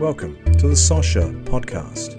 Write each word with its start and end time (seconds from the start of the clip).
Welcome 0.00 0.42
to 0.54 0.66
the 0.66 0.74
Sosha 0.74 1.44
podcast, 1.44 2.18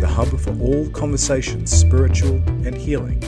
the 0.00 0.06
hub 0.06 0.28
for 0.38 0.56
all 0.60 0.88
conversations, 0.90 1.72
spiritual 1.72 2.36
and 2.64 2.76
healing. 2.76 3.20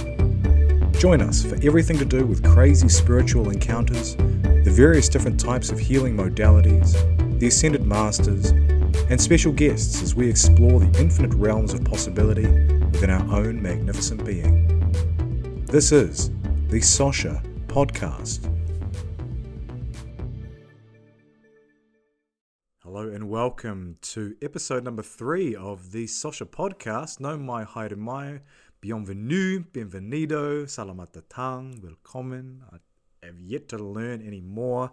Join 0.93 1.21
us 1.21 1.43
for 1.43 1.57
everything 1.67 1.99
to 1.99 2.05
do 2.05 2.25
with 2.25 2.45
crazy 2.45 2.89
spiritual 2.89 3.51
encounters, 3.51 4.15
the 4.15 4.71
various 4.73 5.09
different 5.09 5.41
types 5.41 5.71
of 5.71 5.81
healing 5.81 6.17
modalities, 6.17 6.93
the 7.41 7.49
Ascended 7.49 7.85
Masters, 7.85 8.51
and 9.11 9.21
special 9.21 9.51
guests 9.51 10.01
as 10.01 10.15
we 10.15 10.31
explore 10.31 10.79
the 10.79 11.01
infinite 11.01 11.35
realms 11.35 11.75
of 11.75 11.83
possibility 11.85 12.47
within 12.47 13.11
our 13.11 13.35
own 13.35 13.61
magnificent 13.61 14.25
being. 14.25 15.65
This 15.67 15.91
is 15.91 16.31
the 16.69 16.79
Sosha 16.79 17.45
podcast. 17.67 18.55
Welcome 23.39 23.99
to 24.03 24.35
episode 24.43 24.83
number 24.83 25.05
three 25.05 25.55
of 25.55 25.93
the 25.93 26.07
Sosha 26.07 26.45
podcast. 26.45 27.21
Nau 27.21 27.37
mai 27.37 27.63
haere 27.63 27.97
mai, 27.97 28.41
bienvenue, 28.81 29.63
bienvenido, 29.63 30.67
selamat 30.67 31.23
datang, 31.23 31.79
willkommen. 31.81 32.67
I 32.73 32.79
have 33.23 33.39
yet 33.39 33.69
to 33.69 33.79
learn 33.79 34.27
any 34.27 34.41
more. 34.41 34.91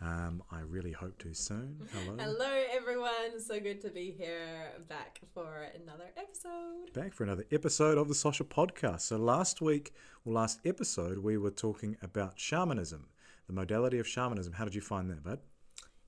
Um, 0.00 0.42
I 0.50 0.62
really 0.66 0.90
hope 0.90 1.16
to 1.18 1.32
soon. 1.32 1.86
Hello. 1.92 2.16
Hello, 2.18 2.64
everyone. 2.74 3.38
So 3.38 3.60
good 3.60 3.80
to 3.82 3.90
be 3.90 4.10
here 4.10 4.72
back 4.88 5.20
for 5.32 5.70
another 5.80 6.10
episode. 6.16 6.92
Back 6.92 7.14
for 7.14 7.22
another 7.22 7.44
episode 7.52 7.98
of 7.98 8.08
the 8.08 8.14
Sosha 8.14 8.42
podcast. 8.42 9.02
So, 9.02 9.16
last 9.16 9.62
week, 9.62 9.94
or 10.24 10.32
last 10.32 10.58
episode, 10.64 11.18
we 11.18 11.38
were 11.38 11.54
talking 11.54 11.96
about 12.02 12.34
shamanism, 12.34 13.06
the 13.46 13.52
modality 13.52 14.00
of 14.00 14.08
shamanism. 14.08 14.54
How 14.54 14.64
did 14.64 14.74
you 14.74 14.82
find 14.82 15.08
that, 15.08 15.22
bud? 15.22 15.38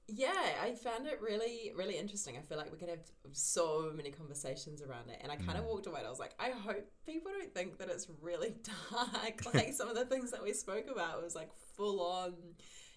Yeah, 0.08 0.32
I 0.62 0.72
found 0.74 1.06
it 1.06 1.20
really, 1.20 1.72
really 1.76 1.98
interesting. 1.98 2.36
I 2.38 2.40
feel 2.40 2.56
like 2.56 2.72
we 2.72 2.78
could 2.78 2.88
have 2.88 3.00
so 3.32 3.92
many 3.94 4.10
conversations 4.10 4.80
around 4.80 5.10
it. 5.10 5.18
And 5.22 5.30
I 5.30 5.36
kind 5.36 5.58
of 5.58 5.64
Mm. 5.64 5.68
walked 5.68 5.86
away 5.86 5.98
and 5.98 6.06
I 6.06 6.10
was 6.10 6.18
like, 6.18 6.34
I 6.38 6.50
hope 6.50 6.90
people 7.04 7.30
don't 7.30 7.52
think 7.54 7.76
that 7.78 7.90
it's 7.90 8.08
really 8.22 8.54
dark. 8.90 9.54
like 9.54 9.74
some 9.74 9.88
of 9.88 9.94
the 9.96 10.06
things 10.06 10.30
that 10.30 10.42
we 10.42 10.52
spoke 10.54 10.86
about 10.90 11.22
was 11.22 11.34
like 11.34 11.50
full 11.76 12.00
on, 12.00 12.34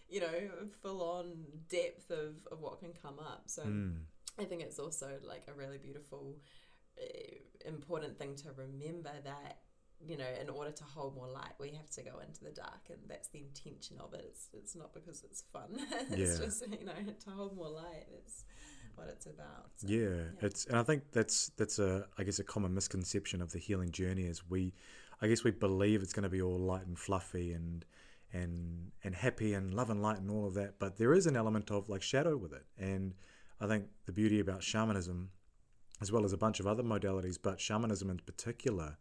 you 0.07 0.21
know, 0.21 0.49
full 0.81 1.01
on 1.03 1.45
depth 1.69 2.09
of, 2.11 2.35
of 2.51 2.61
what 2.61 2.79
can 2.79 2.93
come 2.93 3.19
up. 3.19 3.43
So 3.47 3.63
Mm. 3.63 3.97
I 4.39 4.45
think 4.45 4.61
it's 4.61 4.79
also 4.79 5.19
like 5.27 5.43
a 5.49 5.53
really 5.53 5.77
beautiful, 5.77 6.37
uh, 6.97 7.67
important 7.67 8.17
thing 8.17 8.35
to 8.37 8.53
remember 8.53 9.11
that 9.25 9.59
you 10.07 10.17
know, 10.17 10.25
in 10.41 10.49
order 10.49 10.71
to 10.71 10.83
hold 10.83 11.15
more 11.15 11.27
light, 11.27 11.53
we 11.59 11.69
have 11.71 11.89
to 11.91 12.03
go 12.03 12.19
into 12.27 12.43
the 12.43 12.51
dark, 12.51 12.89
and 12.89 12.99
that's 13.07 13.29
the 13.29 13.39
intention 13.39 13.97
of 13.99 14.13
it. 14.13 14.25
It's 14.27 14.49
it's 14.53 14.75
not 14.75 14.93
because 14.93 15.23
it's 15.23 15.43
fun. 15.53 15.69
it's 16.11 16.39
Yeah. 16.39 16.45
just 16.45 16.61
you 16.67 16.85
know 16.85 16.93
to 17.25 17.29
hold 17.29 17.55
more 17.55 17.69
light. 17.69 18.05
It's 18.17 18.43
what 18.95 19.07
it's 19.07 19.25
about. 19.25 19.69
So, 19.77 19.87
Yeah, 19.87 20.23
it's 20.41 20.65
and 20.65 20.77
I 20.77 20.83
think 20.83 21.11
that's 21.11 21.49
that's 21.57 21.79
a 21.79 22.07
I 22.17 22.23
guess 22.23 22.39
a 22.39 22.43
common 22.43 22.73
misconception 22.73 23.41
of 23.41 23.51
the 23.51 23.59
healing 23.59 23.91
journey 23.91 24.23
is 24.23 24.49
we, 24.49 24.73
I 25.21 25.27
guess 25.27 25.43
we 25.43 25.51
believe 25.51 26.01
it's 26.01 26.13
going 26.13 26.23
to 26.23 26.29
be 26.29 26.41
all 26.41 26.59
light 26.59 26.85
and 26.85 26.97
fluffy 26.97 27.53
and 27.53 27.85
and 28.33 28.91
and 29.03 29.15
happy 29.15 29.53
and 29.53 29.73
love 29.73 29.89
and 29.89 30.01
light 30.01 30.17
and 30.19 30.29
all 30.31 30.47
of 30.47 30.53
that, 30.55 30.79
but 30.79 30.97
there 30.97 31.13
is 31.13 31.25
an 31.27 31.35
element 31.35 31.69
of 31.71 31.89
like 31.89 32.01
shadow 32.01 32.35
with 32.37 32.53
it, 32.53 32.65
and 32.77 33.13
I 33.59 33.67
think 33.67 33.85
the 34.05 34.11
beauty 34.13 34.39
about 34.39 34.63
shamanism, 34.63 35.29
as 36.01 36.11
well 36.11 36.25
as 36.25 36.33
a 36.33 36.37
bunch 36.37 36.59
of 36.59 36.65
other 36.67 36.81
modalities, 36.83 37.37
but 37.41 37.59
shamanism 37.59 38.09
in 38.09 38.17
particular, 38.19 38.97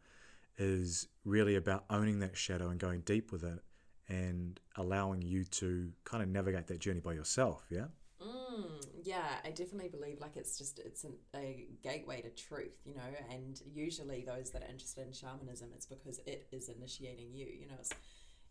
is 0.59 1.09
really 1.25 1.57
about 1.57 1.85
owning 1.91 2.21
that 2.21 2.37
shadow 2.37 2.69
and 2.69 2.79
going 2.79 3.01
deep 3.01 3.33
with 3.33 3.45
it 3.45 3.61
and 4.09 4.61
allowing 4.77 5.23
you 5.23 5.45
to 5.45 5.93
kind 6.05 6.23
of 6.23 6.29
navigate 6.29 6.67
that 6.67 6.81
journey 6.81 7.01
by 7.01 7.13
yourself. 7.13 7.65
Yeah. 7.71 7.87
Mm, 8.21 8.85
yeah, 9.05 9.37
I 9.45 9.51
definitely 9.51 9.89
believe 9.89 10.21
like 10.21 10.37
it's 10.37 10.59
just 10.59 10.79
it's 10.81 11.05
an, 11.05 11.15
a 11.35 11.69
gateway 11.83 12.21
to 12.21 12.31
truth, 12.31 12.77
you 12.85 12.95
know. 12.95 13.01
And 13.31 13.61
usually 13.73 14.25
those 14.27 14.51
that 14.51 14.63
are 14.63 14.69
interested 14.69 15.07
in 15.07 15.13
shamanism, 15.13 15.71
it's 15.75 15.87
because 15.87 16.21
it 16.27 16.47
is 16.53 16.69
initiating 16.69 17.33
you. 17.33 17.47
You 17.47 17.69
know, 17.69 17.77
it's 17.79 17.93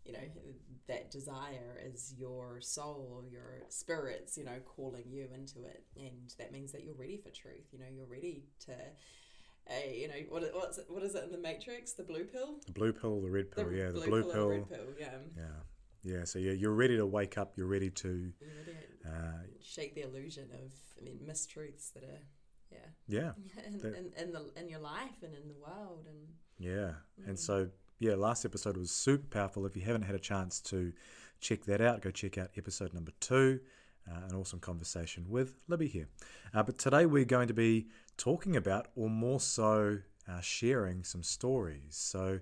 you 0.06 0.14
know 0.14 0.20
that 0.88 1.12
desire 1.12 1.78
is 1.86 2.16
your 2.18 2.62
soul 2.62 3.24
your 3.30 3.64
spirits, 3.70 4.38
you 4.38 4.46
know, 4.46 4.60
calling 4.66 5.04
you 5.08 5.28
into 5.36 5.66
it, 5.66 5.84
and 5.96 6.34
that 6.40 6.52
means 6.52 6.72
that 6.72 6.84
you're 6.84 6.96
ready 6.96 7.18
for 7.18 7.30
truth. 7.30 7.68
You 7.72 7.80
know, 7.80 7.86
you're 7.94 8.08
ready 8.08 8.46
to. 8.66 8.74
Uh, 9.70 9.92
you 9.94 10.08
know 10.08 10.14
what? 10.30 10.44
What's 10.54 10.78
it, 10.80 10.86
what 10.90 11.04
is 11.04 11.16
it 11.16 11.24
in 11.24 11.32
the 11.32 11.38
Matrix? 11.38 11.94
The 11.94 12.04
blue 12.04 12.24
pill. 12.26 12.56
The 12.66 12.72
blue 12.72 12.92
pill, 12.94 13.22
the 13.22 13.30
red 13.30 13.48
The 13.56 13.64
pill, 13.64 13.72
yeah, 13.74 13.88
the 13.88 13.94
blue, 13.94 14.24
pill, 14.24 14.32
pill. 14.32 14.50
and 14.52 14.60
red 14.62 14.70
pill. 14.70 14.88
Yeah. 15.00 15.10
Yeah, 15.38 15.44
yeah. 16.18 16.24
So 16.24 16.40
you're, 16.40 16.56
you're 16.56 16.74
ready 16.74 16.98
to 16.98 17.06
wake 17.06 17.38
up. 17.38 17.54
You're 17.56 17.68
ready 17.68 17.90
to, 17.92 18.08
You're 18.40 18.50
ready 18.66 18.78
to 19.04 19.10
uh, 19.10 19.42
shake 19.62 19.96
the 19.96 20.02
illusion 20.02 20.50
of 20.54 20.72
I 21.00 21.04
mean 21.04 21.20
mistruths 21.26 21.94
that 21.94 22.04
are 22.04 22.22
yeah 22.72 22.78
yeah, 23.08 23.32
in, 23.68 23.78
That- 23.80 23.96
in, 23.96 24.12
in 24.18 24.32
the 24.32 24.52
in 24.58 24.70
your 24.70 24.80
life 24.80 25.22
and 25.24 25.34
in 25.36 25.48
the 25.48 25.56
world 25.56 26.06
and 26.08 26.18
yeah. 26.58 26.92
And 27.28 27.36
Mm. 27.38 27.40
so 27.40 27.70
yeah, 28.00 28.16
last 28.16 28.46
episode 28.46 28.76
was 28.78 28.92
super 28.92 29.28
powerful. 29.28 29.66
If 29.66 29.76
you 29.76 29.82
haven't 29.84 30.04
had 30.04 30.16
a 30.16 30.20
chance 30.20 30.60
to 30.62 30.94
check 31.42 31.64
that 31.66 31.80
out, 31.82 32.02
go 32.02 32.12
check 32.12 32.38
out 32.38 32.50
episode 32.58 32.94
number 32.94 33.12
two. 33.20 33.60
Uh, 34.10 34.26
an 34.30 34.36
awesome 34.36 34.60
conversation 34.60 35.26
with 35.30 35.54
Libby 35.68 35.88
here. 35.88 36.08
Uh, 36.54 36.64
but 36.64 36.78
today 36.80 37.06
we're 37.06 37.26
going 37.26 37.48
to 37.48 37.54
be 37.54 37.88
talking 38.20 38.56
about, 38.56 38.90
or 38.96 39.10
more 39.10 39.40
so, 39.40 40.00
uh, 40.28 40.42
sharing 40.42 41.04
some 41.04 41.24
stories. 41.24 41.96
So 41.96 42.42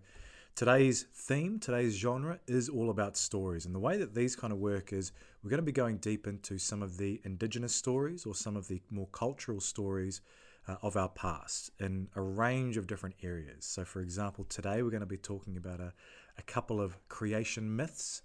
today's 0.55 1.05
theme, 1.13 1.59
today's 1.59 1.95
genre 1.95 2.39
is 2.47 2.67
all 2.67 2.89
about 2.89 3.15
stories. 3.15 3.65
And 3.65 3.73
the 3.73 3.79
way 3.79 3.95
that 3.97 4.15
these 4.15 4.35
kind 4.35 4.51
of 4.51 4.59
work 4.59 4.91
is 4.91 5.13
we're 5.41 5.51
going 5.51 5.59
to 5.61 5.65
be 5.65 5.71
going 5.71 5.97
deep 5.97 6.27
into 6.27 6.57
some 6.57 6.81
of 6.81 6.97
the 6.97 7.21
indigenous 7.23 7.73
stories 7.73 8.25
or 8.25 8.35
some 8.35 8.57
of 8.57 8.67
the 8.67 8.81
more 8.89 9.07
cultural 9.13 9.61
stories 9.61 10.21
uh, 10.67 10.75
of 10.81 10.97
our 10.97 11.09
past 11.09 11.71
in 11.79 12.09
a 12.15 12.21
range 12.21 12.75
of 12.75 12.87
different 12.87 13.15
areas. 13.23 13.63
So, 13.63 13.85
for 13.85 14.01
example, 14.01 14.45
today 14.45 14.81
we're 14.81 14.89
going 14.89 14.99
to 15.01 15.05
be 15.05 15.17
talking 15.17 15.57
about 15.57 15.79
a, 15.79 15.93
a 16.37 16.41
couple 16.41 16.81
of 16.81 16.97
creation 17.07 17.73
myths. 17.73 18.23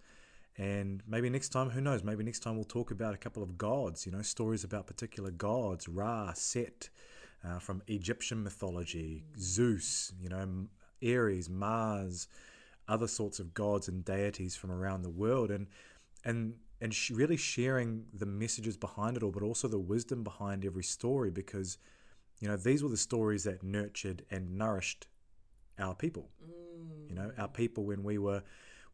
And 0.58 1.02
maybe 1.06 1.30
next 1.30 1.50
time, 1.50 1.70
who 1.70 1.80
knows? 1.80 2.02
Maybe 2.02 2.24
next 2.24 2.40
time 2.40 2.56
we'll 2.56 2.64
talk 2.64 2.90
about 2.90 3.14
a 3.14 3.18
couple 3.18 3.42
of 3.42 3.56
gods, 3.56 4.06
you 4.06 4.12
know, 4.12 4.22
stories 4.22 4.64
about 4.64 4.86
particular 4.86 5.30
gods, 5.30 5.88
Ra, 5.88 6.32
Set, 6.34 6.88
uh, 7.44 7.58
from 7.58 7.82
Egyptian 7.88 8.42
mythology, 8.42 9.24
Zeus, 9.38 10.12
you 10.20 10.28
know, 10.28 10.66
Ares, 11.04 11.48
Mars, 11.50 12.28
other 12.88 13.08
sorts 13.08 13.38
of 13.40 13.54
gods 13.54 13.88
and 13.88 14.04
deities 14.04 14.56
from 14.56 14.70
around 14.70 15.02
the 15.02 15.10
world, 15.10 15.50
and 15.50 15.66
and 16.24 16.54
and 16.80 16.94
sh- 16.94 17.10
really 17.10 17.36
sharing 17.36 18.06
the 18.12 18.26
messages 18.26 18.76
behind 18.76 19.16
it 19.16 19.22
all, 19.22 19.30
but 19.32 19.42
also 19.42 19.68
the 19.68 19.78
wisdom 19.78 20.22
behind 20.24 20.64
every 20.64 20.84
story, 20.84 21.30
because 21.30 21.78
you 22.40 22.48
know 22.48 22.56
these 22.56 22.82
were 22.82 22.88
the 22.90 22.96
stories 22.96 23.44
that 23.44 23.62
nurtured 23.62 24.24
and 24.30 24.56
nourished 24.56 25.06
our 25.78 25.94
people. 25.94 26.30
mm, 26.44 27.08
You 27.08 27.14
know, 27.14 27.32
our 27.38 27.48
people 27.48 27.84
when 27.84 28.02
we 28.02 28.18
were 28.18 28.42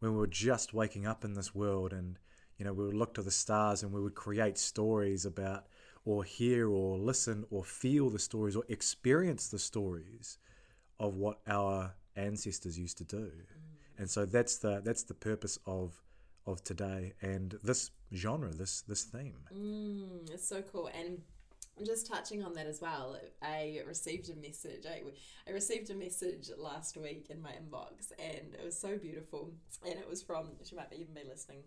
when 0.00 0.12
we 0.12 0.18
were 0.18 0.26
just 0.26 0.72
waking 0.74 1.06
up 1.06 1.24
in 1.24 1.34
this 1.34 1.54
world, 1.54 1.92
and 1.92 2.18
you 2.58 2.64
know 2.64 2.72
we 2.72 2.84
would 2.84 2.94
look 2.94 3.14
to 3.14 3.22
the 3.22 3.30
stars 3.30 3.82
and 3.82 3.92
we 3.92 4.00
would 4.00 4.14
create 4.14 4.58
stories 4.58 5.24
about 5.24 5.66
or 6.04 6.24
hear 6.24 6.68
or 6.68 6.98
listen 6.98 7.44
or 7.50 7.64
feel 7.64 8.10
the 8.10 8.18
stories 8.18 8.56
or 8.56 8.64
experience 8.68 9.48
the 9.48 9.58
stories 9.58 10.38
of 10.98 11.14
what 11.14 11.40
our 11.46 11.94
ancestors 12.16 12.78
used 12.78 12.98
to 12.98 13.04
do. 13.04 13.30
And 13.98 14.08
so 14.08 14.24
that's 14.24 14.58
the 14.58 14.80
that's 14.84 15.02
the 15.04 15.14
purpose 15.14 15.58
of 15.66 16.00
of 16.46 16.62
today 16.64 17.12
and 17.20 17.58
this 17.62 17.90
genre, 18.14 18.50
this 18.50 18.82
this 18.82 19.04
theme. 19.04 19.40
mm, 19.54 20.30
it's 20.30 20.48
so 20.48 20.62
cool 20.62 20.88
and 20.94 21.20
just 21.86 22.08
touching 22.08 22.42
on 22.42 22.54
that 22.54 22.66
as 22.66 22.80
well 22.80 23.16
I 23.40 23.82
received 23.86 24.30
a 24.30 24.34
message 24.34 24.84
I, 24.84 25.02
I 25.48 25.52
received 25.52 25.90
a 25.90 25.94
message 25.94 26.50
last 26.58 26.96
week 26.96 27.26
in 27.30 27.40
my 27.40 27.50
inbox 27.50 28.10
and 28.18 28.54
it 28.54 28.64
was 28.64 28.76
so 28.76 28.98
beautiful 28.98 29.52
and 29.84 29.94
it 29.94 30.08
was 30.08 30.20
from 30.20 30.48
she 30.64 30.74
might 30.74 30.92
even 30.92 31.14
be 31.14 31.22
listening 31.28 31.62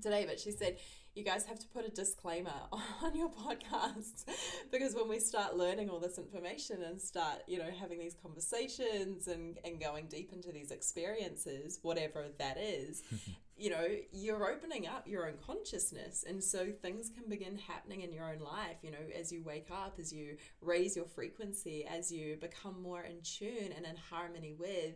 today, 0.00 0.24
but 0.26 0.40
she 0.40 0.50
said, 0.50 0.78
You 1.18 1.24
guys 1.24 1.46
have 1.46 1.58
to 1.58 1.66
put 1.74 1.84
a 1.84 1.90
disclaimer 1.90 2.52
on 3.02 3.16
your 3.16 3.28
podcasts 3.28 4.24
because 4.70 4.94
when 4.94 5.08
we 5.08 5.18
start 5.18 5.56
learning 5.56 5.90
all 5.90 5.98
this 5.98 6.16
information 6.16 6.84
and 6.84 7.00
start, 7.00 7.42
you 7.48 7.58
know, 7.58 7.70
having 7.80 7.98
these 7.98 8.14
conversations 8.22 9.26
and, 9.26 9.58
and 9.64 9.80
going 9.80 10.06
deep 10.06 10.32
into 10.32 10.52
these 10.52 10.70
experiences, 10.70 11.80
whatever 11.82 12.26
that 12.38 12.56
is, 12.56 13.02
you 13.56 13.68
know, 13.68 13.88
you're 14.12 14.48
opening 14.48 14.86
up 14.86 15.08
your 15.08 15.26
own 15.26 15.34
consciousness. 15.44 16.24
And 16.26 16.42
so 16.42 16.68
things 16.80 17.10
can 17.10 17.28
begin 17.28 17.58
happening 17.58 18.02
in 18.02 18.12
your 18.12 18.30
own 18.30 18.38
life, 18.38 18.76
you 18.82 18.92
know, 18.92 18.98
as 19.18 19.32
you 19.32 19.42
wake 19.42 19.72
up, 19.72 19.96
as 19.98 20.12
you 20.12 20.36
raise 20.60 20.94
your 20.94 21.06
frequency, 21.06 21.84
as 21.84 22.12
you 22.12 22.36
become 22.36 22.80
more 22.80 23.02
in 23.02 23.22
tune 23.22 23.72
and 23.76 23.84
in 23.84 23.96
harmony 23.96 24.54
with 24.56 24.94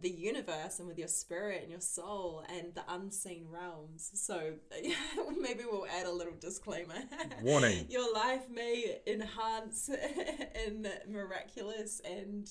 the 0.00 0.10
universe 0.10 0.78
and 0.78 0.88
with 0.88 0.98
your 0.98 1.08
spirit 1.08 1.62
and 1.62 1.70
your 1.70 1.80
soul 1.80 2.44
and 2.48 2.74
the 2.74 2.82
unseen 2.88 3.46
realms. 3.50 4.10
So 4.14 4.52
maybe 5.40 5.64
we'll 5.70 5.86
add 5.86 6.06
a 6.06 6.12
little 6.12 6.34
disclaimer. 6.38 6.96
Warning. 7.42 7.86
your 7.90 8.12
life 8.12 8.48
may 8.50 9.00
enhance 9.06 9.90
in 10.66 10.88
miraculous 11.08 12.00
and 12.04 12.48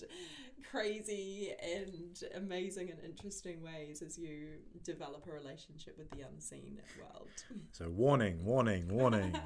crazy 0.72 1.54
and 1.64 2.20
amazing 2.36 2.90
and 2.90 3.00
interesting 3.06 3.62
ways 3.62 4.02
as 4.02 4.18
you 4.18 4.48
develop 4.84 5.26
a 5.28 5.32
relationship 5.32 5.98
with 5.98 6.10
the 6.12 6.22
unseen 6.22 6.80
world. 7.00 7.30
So 7.72 7.90
warning, 7.90 8.44
warning, 8.44 8.88
warning. 8.90 9.38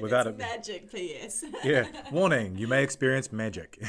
Without 0.00 0.26
it's 0.26 0.38
it, 0.38 0.38
magic, 0.38 0.92
P.S. 0.92 1.44
yeah, 1.62 1.86
warning. 2.10 2.56
You 2.56 2.68
may 2.68 2.82
experience 2.82 3.32
magic. 3.32 3.82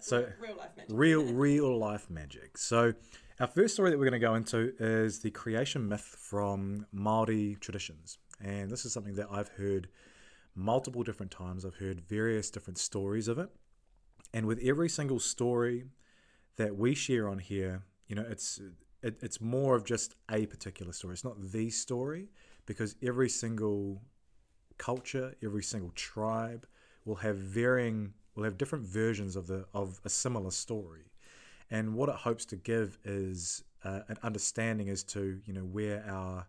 So 0.00 0.26
real 0.40 0.56
life 0.56 0.70
magic. 0.76 0.92
real, 0.94 1.22
real 1.24 1.78
life 1.78 2.10
magic. 2.10 2.58
So 2.58 2.94
our 3.38 3.46
first 3.46 3.74
story 3.74 3.90
that 3.90 3.98
we're 3.98 4.08
going 4.08 4.20
to 4.20 4.26
go 4.26 4.34
into 4.34 4.72
is 4.78 5.20
the 5.20 5.30
creation 5.30 5.88
myth 5.88 6.16
from 6.18 6.86
Maori 6.92 7.56
traditions, 7.60 8.18
and 8.42 8.70
this 8.70 8.84
is 8.84 8.92
something 8.92 9.14
that 9.14 9.28
I've 9.30 9.48
heard 9.48 9.88
multiple 10.54 11.02
different 11.02 11.32
times. 11.32 11.64
I've 11.64 11.76
heard 11.76 12.00
various 12.00 12.50
different 12.50 12.78
stories 12.78 13.28
of 13.28 13.38
it, 13.38 13.50
and 14.32 14.46
with 14.46 14.58
every 14.62 14.88
single 14.88 15.20
story 15.20 15.84
that 16.56 16.76
we 16.76 16.94
share 16.94 17.28
on 17.28 17.38
here, 17.38 17.84
you 18.08 18.16
know, 18.16 18.26
it's 18.28 18.60
it, 19.02 19.18
it's 19.22 19.40
more 19.40 19.76
of 19.76 19.84
just 19.84 20.14
a 20.30 20.46
particular 20.46 20.92
story. 20.92 21.14
It's 21.14 21.24
not 21.24 21.40
the 21.40 21.70
story 21.70 22.28
because 22.66 22.96
every 23.02 23.28
single 23.28 24.02
culture, 24.78 25.34
every 25.42 25.62
single 25.62 25.90
tribe 25.94 26.66
will 27.04 27.16
have 27.16 27.36
varying 27.36 28.12
will 28.40 28.46
have 28.46 28.56
different 28.56 28.86
versions 28.86 29.36
of 29.36 29.46
the 29.46 29.66
of 29.74 30.00
a 30.04 30.08
similar 30.08 30.50
story. 30.50 31.04
And 31.70 31.94
what 31.94 32.08
it 32.08 32.16
hopes 32.16 32.44
to 32.46 32.56
give 32.56 32.98
is 33.04 33.62
uh, 33.84 34.00
an 34.08 34.16
understanding 34.22 34.88
as 34.88 35.04
to 35.04 35.40
you 35.44 35.52
know 35.52 35.60
where 35.60 36.02
our 36.08 36.46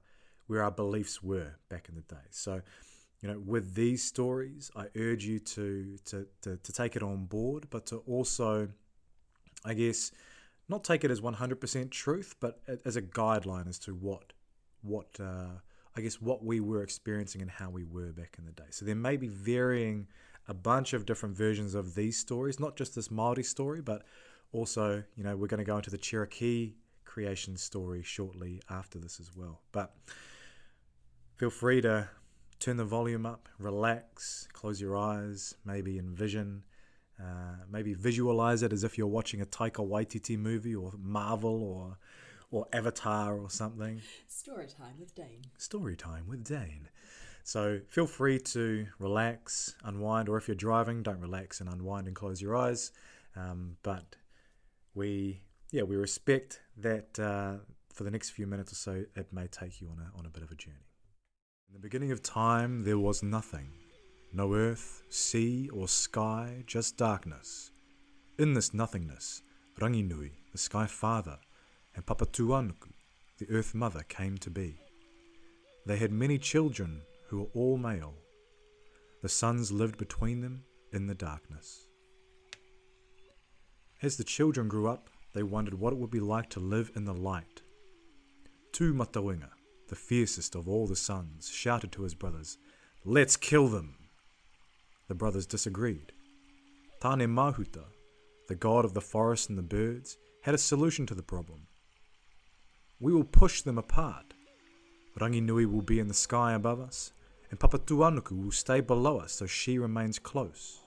where 0.48 0.64
our 0.64 0.72
beliefs 0.72 1.22
were 1.22 1.56
back 1.70 1.90
in 1.90 1.96
the 1.96 2.02
day. 2.02 2.28
So, 2.30 2.62
you 3.22 3.30
know, 3.30 3.40
with 3.40 3.76
these 3.76 4.04
stories, 4.04 4.72
I 4.76 4.86
urge 4.96 5.26
you 5.26 5.40
to 5.40 5.98
to 6.06 6.28
to, 6.44 6.58
to 6.58 6.74
take 6.74 6.96
it 6.96 7.04
on 7.04 7.26
board, 7.26 7.68
but 7.70 7.86
to 7.88 7.98
also, 8.08 8.70
I 9.66 9.74
guess, 9.74 10.12
not 10.70 10.84
take 10.84 11.04
it 11.04 11.12
as 11.12 11.22
one 11.22 11.34
hundred 11.34 11.60
percent 11.60 11.92
truth, 11.92 12.36
but 12.40 12.62
as 12.86 12.96
a 12.96 13.02
guideline 13.02 13.68
as 13.68 13.80
to 13.80 13.92
what 13.94 14.34
what 14.82 15.20
uh, 15.20 15.60
I 15.96 16.02
guess 16.02 16.22
what 16.22 16.44
we 16.44 16.62
were 16.62 16.84
experiencing 16.84 17.42
and 17.42 17.52
how 17.52 17.70
we 17.70 17.84
were 17.84 18.14
back 18.14 18.38
in 18.40 18.46
the 18.46 18.54
day. 18.54 18.70
So 18.70 18.86
there 18.86 18.96
may 18.96 19.18
be 19.18 19.28
varying 19.28 20.08
a 20.48 20.54
bunch 20.54 20.94
of 20.94 21.06
different 21.06 21.36
versions 21.36 21.76
of 21.76 21.96
these 21.96 22.18
stories, 22.18 22.60
not 22.60 22.76
just 22.76 22.96
this 22.96 23.12
Maori 23.12 23.44
story, 23.44 23.82
but 23.82 24.04
also, 24.52 25.04
you 25.16 25.24
know, 25.24 25.36
we're 25.36 25.48
going 25.48 25.60
to 25.60 25.64
go 25.64 25.78
into 25.78 25.90
the 25.90 25.98
Cherokee 25.98 26.74
creation 27.06 27.58
story 27.58 28.04
shortly 28.04 28.62
after 28.70 29.00
this 29.00 29.20
as 29.20 29.36
well. 29.36 29.62
But 29.72 29.94
feel 31.38 31.50
free 31.50 31.82
to 31.82 32.10
turn 32.60 32.78
the 32.78 32.86
volume 32.86 33.26
up, 33.26 33.50
relax, 33.60 34.48
close 34.54 34.80
your 34.80 34.98
eyes, 34.98 35.56
maybe 35.66 35.98
envision, 35.98 36.64
uh, 37.20 37.56
maybe 37.70 37.94
visualize 37.94 38.64
it 38.64 38.74
as 38.74 38.84
if 38.84 38.98
you're 38.98 39.08
watching 39.08 39.42
a 39.42 39.46
Taika 39.46 39.88
Waititi 39.88 40.38
movie 40.38 40.76
or 40.76 40.94
Marvel 40.98 41.64
or 41.64 41.98
or 42.52 42.68
Avatar 42.74 43.38
or 43.38 43.50
something. 43.50 44.02
Story 44.28 44.68
time 44.68 44.96
with 45.00 45.16
Dane. 45.16 45.46
Story 45.58 45.96
time 45.96 46.28
with 46.28 46.44
Dane. 46.44 46.90
So 47.44 47.80
feel 47.88 48.08
free 48.08 48.40
to 48.40 48.88
relax, 49.00 49.76
unwind, 49.84 50.30
or 50.30 50.38
if 50.38 50.48
you're 50.48 50.56
driving, 50.56 51.04
don't 51.04 51.20
relax 51.20 51.60
and 51.60 51.70
unwind 51.70 52.08
and 52.08 52.16
close 52.16 52.42
your 52.42 52.56
eyes. 52.56 52.92
Um, 53.36 53.78
but 53.84 54.16
we, 54.94 55.42
yeah, 55.72 55.84
we 55.84 55.96
respect 55.96 56.62
that 56.78 57.20
uh, 57.20 57.64
for 57.94 58.04
the 58.04 58.12
next 58.12 58.32
few 58.32 58.48
minutes 58.48 58.72
or 58.72 58.76
so, 58.76 59.06
it 59.16 59.32
may 59.32 59.48
take 59.48 59.82
you 59.82 59.90
on 59.90 60.00
a, 60.00 60.18
on 60.18 60.26
a 60.26 60.30
bit 60.30 60.44
of 60.44 60.52
a 60.52 60.56
journey. 60.56 60.88
In 61.68 61.74
the 61.74 61.80
beginning 61.80 62.12
of 62.12 62.22
time, 62.22 62.84
there 62.84 63.00
was 63.00 63.24
nothing 63.24 63.70
no 64.34 64.54
earth, 64.54 65.04
sea, 65.10 65.70
or 65.74 65.88
sky, 65.88 66.64
just 66.66 66.96
darkness. 66.96 67.72
In 68.40 68.54
this 68.54 68.74
nothingness, 68.74 69.42
Ranginui, 69.78 70.32
the 70.52 70.58
Sky 70.58 70.86
Father, 70.86 71.38
and 71.96 72.06
Papatuanuku, 72.06 72.94
the 73.40 73.50
Earth 73.50 73.76
Mother, 73.76 74.04
came 74.08 74.38
to 74.38 74.50
be. 74.50 74.80
They 75.86 75.98
had 75.98 76.12
many 76.12 76.38
children 76.38 77.02
who 77.32 77.40
were 77.40 77.50
all 77.54 77.78
male. 77.78 78.14
The 79.22 79.30
sons 79.30 79.72
lived 79.72 79.98
between 79.98 80.42
them 80.42 80.66
in 80.92 81.08
the 81.08 81.16
darkness. 81.16 81.88
As 84.02 84.18
the 84.18 84.26
children 84.26 84.68
grew 84.68 84.90
up, 84.90 85.10
they 85.34 85.42
wondered 85.42 85.76
what 85.76 85.94
it 85.94 86.00
would 86.00 86.12
be 86.12 86.20
like 86.20 86.50
to 86.50 86.60
live 86.60 86.92
in 86.94 87.06
the 87.06 87.14
light. 87.14 87.62
Tūmatauenga, 88.74 89.50
the 89.88 89.96
fiercest 89.96 90.56
of 90.56 90.68
all 90.68 90.88
the 90.88 90.96
sons, 90.96 91.50
shouted 91.50 91.94
to 91.94 92.04
his 92.04 92.16
brothers, 92.16 92.58
Let's 93.06 93.38
kill 93.38 93.70
them! 93.70 93.96
The 95.08 95.16
brothers 95.16 95.46
disagreed. 95.46 96.12
Tane 97.02 97.30
Mahuta, 97.30 97.86
the 98.50 98.56
god 98.56 98.84
of 98.84 98.94
the 98.94 99.00
forest 99.00 99.48
and 99.48 99.58
the 99.58 99.64
birds, 99.64 100.18
had 100.42 100.54
a 100.54 100.58
solution 100.58 101.06
to 101.06 101.16
the 101.16 101.24
problem. 101.24 101.68
We 103.00 103.14
will 103.14 103.24
push 103.24 103.62
them 103.62 103.78
apart. 103.78 104.34
Ranginui 105.18 105.66
will 105.66 105.82
be 105.82 106.00
in 106.00 106.10
the 106.10 106.14
sky 106.14 106.54
above 106.54 106.82
us, 106.82 107.14
and 107.52 107.60
Papatuanuku 107.60 108.44
will 108.44 108.52
stay 108.52 108.80
below 108.80 109.20
us 109.20 109.34
so 109.34 109.46
she 109.46 109.78
remains 109.78 110.18
close. 110.18 110.80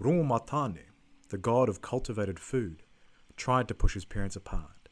Rongomatane, 0.00 0.86
the 1.28 1.38
god 1.38 1.68
of 1.68 1.82
cultivated 1.82 2.40
food, 2.40 2.82
tried 3.36 3.68
to 3.68 3.74
push 3.74 3.94
his 3.94 4.06
parents 4.06 4.34
apart. 4.34 4.88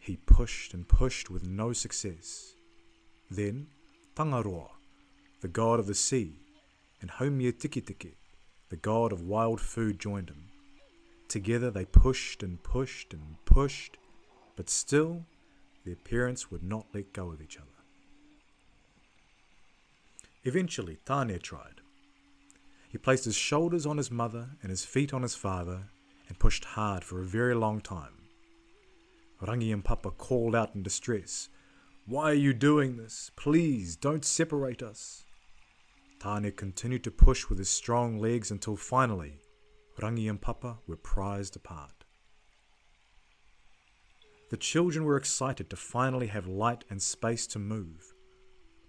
He 0.00 0.16
pushed 0.16 0.72
and 0.72 0.88
pushed 0.88 1.28
with 1.28 1.46
no 1.46 1.74
success. 1.74 2.54
Then 3.30 3.66
Tangaroa, 4.16 4.70
the 5.42 5.48
god 5.48 5.78
of 5.78 5.86
the 5.86 5.94
sea, 5.94 6.46
and 7.02 7.10
Haumia-tiketike, 7.10 8.16
the 8.70 8.76
god 8.76 9.12
of 9.12 9.20
wild 9.20 9.60
food, 9.60 9.98
joined 9.98 10.30
him. 10.30 10.46
Together 11.28 11.70
they 11.70 11.84
pushed 11.84 12.42
and 12.42 12.62
pushed 12.62 13.12
and 13.12 13.36
pushed, 13.44 13.98
but 14.56 14.70
still 14.70 15.26
their 15.84 15.96
parents 15.96 16.50
would 16.50 16.62
not 16.62 16.86
let 16.94 17.12
go 17.12 17.30
of 17.30 17.42
each 17.42 17.58
other. 17.58 17.77
Eventually, 20.48 20.96
Tane 21.04 21.38
tried. 21.40 21.82
He 22.88 22.96
placed 22.96 23.26
his 23.26 23.36
shoulders 23.36 23.84
on 23.84 23.98
his 23.98 24.10
mother 24.10 24.48
and 24.62 24.70
his 24.70 24.82
feet 24.82 25.12
on 25.12 25.20
his 25.20 25.34
father 25.34 25.90
and 26.26 26.38
pushed 26.38 26.64
hard 26.64 27.04
for 27.04 27.20
a 27.20 27.26
very 27.26 27.54
long 27.54 27.82
time. 27.82 28.22
Rangi 29.42 29.74
and 29.74 29.84
Papa 29.84 30.10
called 30.10 30.56
out 30.56 30.74
in 30.74 30.82
distress, 30.82 31.50
Why 32.06 32.30
are 32.30 32.44
you 32.46 32.54
doing 32.54 32.96
this? 32.96 33.30
Please 33.36 33.94
don't 33.94 34.24
separate 34.24 34.82
us. 34.82 35.26
Tane 36.18 36.50
continued 36.52 37.04
to 37.04 37.10
push 37.10 37.50
with 37.50 37.58
his 37.58 37.68
strong 37.68 38.18
legs 38.18 38.50
until 38.50 38.74
finally 38.74 39.40
Rangi 40.00 40.30
and 40.30 40.40
Papa 40.40 40.78
were 40.86 40.96
prized 40.96 41.56
apart. 41.56 42.04
The 44.48 44.56
children 44.56 45.04
were 45.04 45.18
excited 45.18 45.68
to 45.68 45.76
finally 45.76 46.28
have 46.28 46.46
light 46.46 46.84
and 46.88 47.02
space 47.02 47.46
to 47.48 47.58
move. 47.58 48.14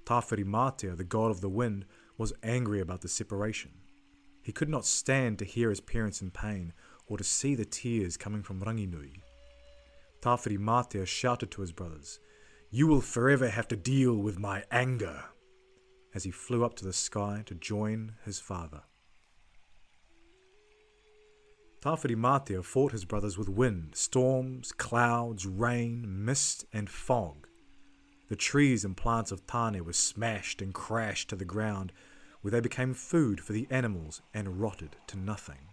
Tawhiri 0.10 0.44
Mātea, 0.44 0.98
the 0.98 1.04
god 1.04 1.30
of 1.30 1.40
the 1.40 1.50
wind, 1.50 1.86
was 2.18 2.34
angry 2.42 2.82
about 2.82 3.02
the 3.02 3.08
separation. 3.08 3.70
He 4.42 4.52
could 4.52 4.68
not 4.68 4.84
stand 4.84 5.38
to 5.38 5.46
hear 5.46 5.70
his 5.70 5.82
parents 5.82 6.20
in 6.20 6.32
pain 6.32 6.74
or 7.06 7.20
to 7.20 7.24
see 7.24 7.54
the 7.54 7.64
tears 7.64 8.18
coming 8.18 8.42
from 8.42 8.60
Ranginui. 8.60 9.22
Tawhiri 10.20 10.58
Mātea 10.58 11.06
shouted 11.06 11.52
to 11.52 11.62
his 11.62 11.72
brothers, 11.72 12.20
You 12.72 12.88
will 12.88 13.02
forever 13.02 13.50
have 13.50 13.68
to 13.68 13.76
deal 13.76 14.16
with 14.16 14.40
my 14.40 14.64
anger, 14.72 15.26
as 16.16 16.24
he 16.24 16.32
flew 16.32 16.66
up 16.66 16.74
to 16.78 16.86
the 16.86 16.92
sky 16.92 17.44
to 17.46 17.54
join 17.54 18.16
his 18.26 18.40
father. 18.40 18.82
Tawhiri 21.82 22.16
Mātea 22.16 22.66
fought 22.66 22.94
his 22.94 23.06
brothers 23.06 23.38
with 23.38 23.48
wind, 23.48 23.94
storms, 23.94 24.72
clouds, 24.72 25.46
rain, 25.46 26.26
mist, 26.26 26.66
and 26.74 26.90
fog. 26.90 27.49
The 28.30 28.36
trees 28.36 28.86
and 28.86 28.96
plants 28.96 29.32
of 29.32 29.46
Tane 29.48 29.84
were 29.84 29.94
smashed 29.94 30.62
and 30.62 30.72
crashed 30.74 31.30
to 31.30 31.36
the 31.36 31.46
ground, 31.46 31.92
where 32.42 32.52
they 32.52 32.60
became 32.60 32.94
food 32.94 33.42
for 33.42 33.54
the 33.54 33.68
animals 33.72 34.22
and 34.34 34.62
rotted 34.62 34.96
to 35.08 35.18
nothing. 35.18 35.70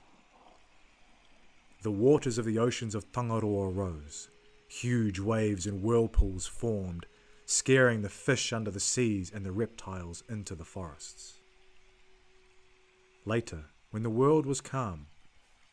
The 1.82 1.90
waters 1.90 2.38
of 2.38 2.46
the 2.46 2.58
oceans 2.58 2.94
of 2.94 3.12
Tangaroa 3.12 3.70
rose. 3.70 4.30
Huge 4.68 5.20
waves 5.20 5.66
and 5.66 5.82
whirlpools 5.82 6.46
formed, 6.46 7.06
scaring 7.44 8.00
the 8.00 8.08
fish 8.08 8.52
under 8.52 8.70
the 8.70 8.80
seas 8.80 9.30
and 9.32 9.44
the 9.44 9.52
reptiles 9.52 10.24
into 10.28 10.54
the 10.54 10.64
forests. 10.64 11.34
Later, 13.26 13.66
when 13.90 14.02
the 14.02 14.10
world 14.10 14.46
was 14.46 14.62
calm, 14.62 15.08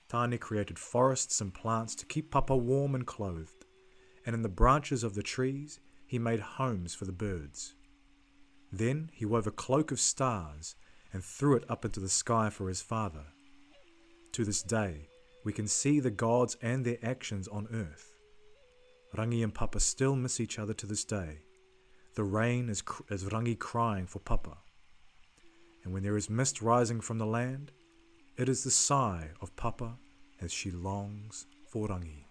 Tane 0.09 0.37
created 0.37 0.77
forests 0.77 1.39
and 1.39 1.53
plants 1.53 1.95
to 1.95 2.05
keep 2.05 2.29
Papa 2.29 2.55
warm 2.55 2.93
and 2.93 3.07
clothed, 3.07 3.65
and 4.25 4.35
in 4.35 4.41
the 4.41 4.49
branches 4.49 5.03
of 5.03 5.15
the 5.15 5.23
trees 5.23 5.79
he 6.13 6.19
made 6.19 6.39
homes 6.39 6.93
for 6.93 7.05
the 7.05 7.11
birds. 7.11 7.73
Then 8.71 9.09
he 9.15 9.25
wove 9.25 9.47
a 9.47 9.51
cloak 9.51 9.89
of 9.91 9.99
stars 9.99 10.75
and 11.11 11.23
threw 11.23 11.55
it 11.55 11.63
up 11.67 11.85
into 11.85 11.99
the 11.99 12.07
sky 12.07 12.51
for 12.51 12.67
his 12.67 12.83
father. 12.83 13.25
To 14.33 14.45
this 14.45 14.61
day, 14.61 15.07
we 15.43 15.51
can 15.53 15.67
see 15.67 15.99
the 15.99 16.11
gods 16.11 16.55
and 16.61 16.85
their 16.85 16.99
actions 17.01 17.47
on 17.47 17.67
earth. 17.73 18.13
Rangi 19.17 19.43
and 19.43 19.55
Papa 19.55 19.79
still 19.79 20.15
miss 20.15 20.39
each 20.39 20.59
other 20.59 20.75
to 20.75 20.85
this 20.85 21.03
day. 21.03 21.39
The 22.13 22.23
rain 22.23 22.69
is, 22.69 22.83
is 23.09 23.23
Rangi 23.23 23.57
crying 23.57 24.05
for 24.05 24.19
Papa. 24.19 24.57
And 25.83 25.95
when 25.95 26.03
there 26.03 26.15
is 26.15 26.29
mist 26.29 26.61
rising 26.61 27.01
from 27.01 27.17
the 27.17 27.25
land, 27.25 27.71
it 28.37 28.47
is 28.47 28.63
the 28.63 28.69
sigh 28.69 29.29
of 29.41 29.55
Papa 29.55 29.97
as 30.39 30.53
she 30.53 30.69
longs 30.69 31.47
for 31.71 31.87
Rangi. 31.87 32.25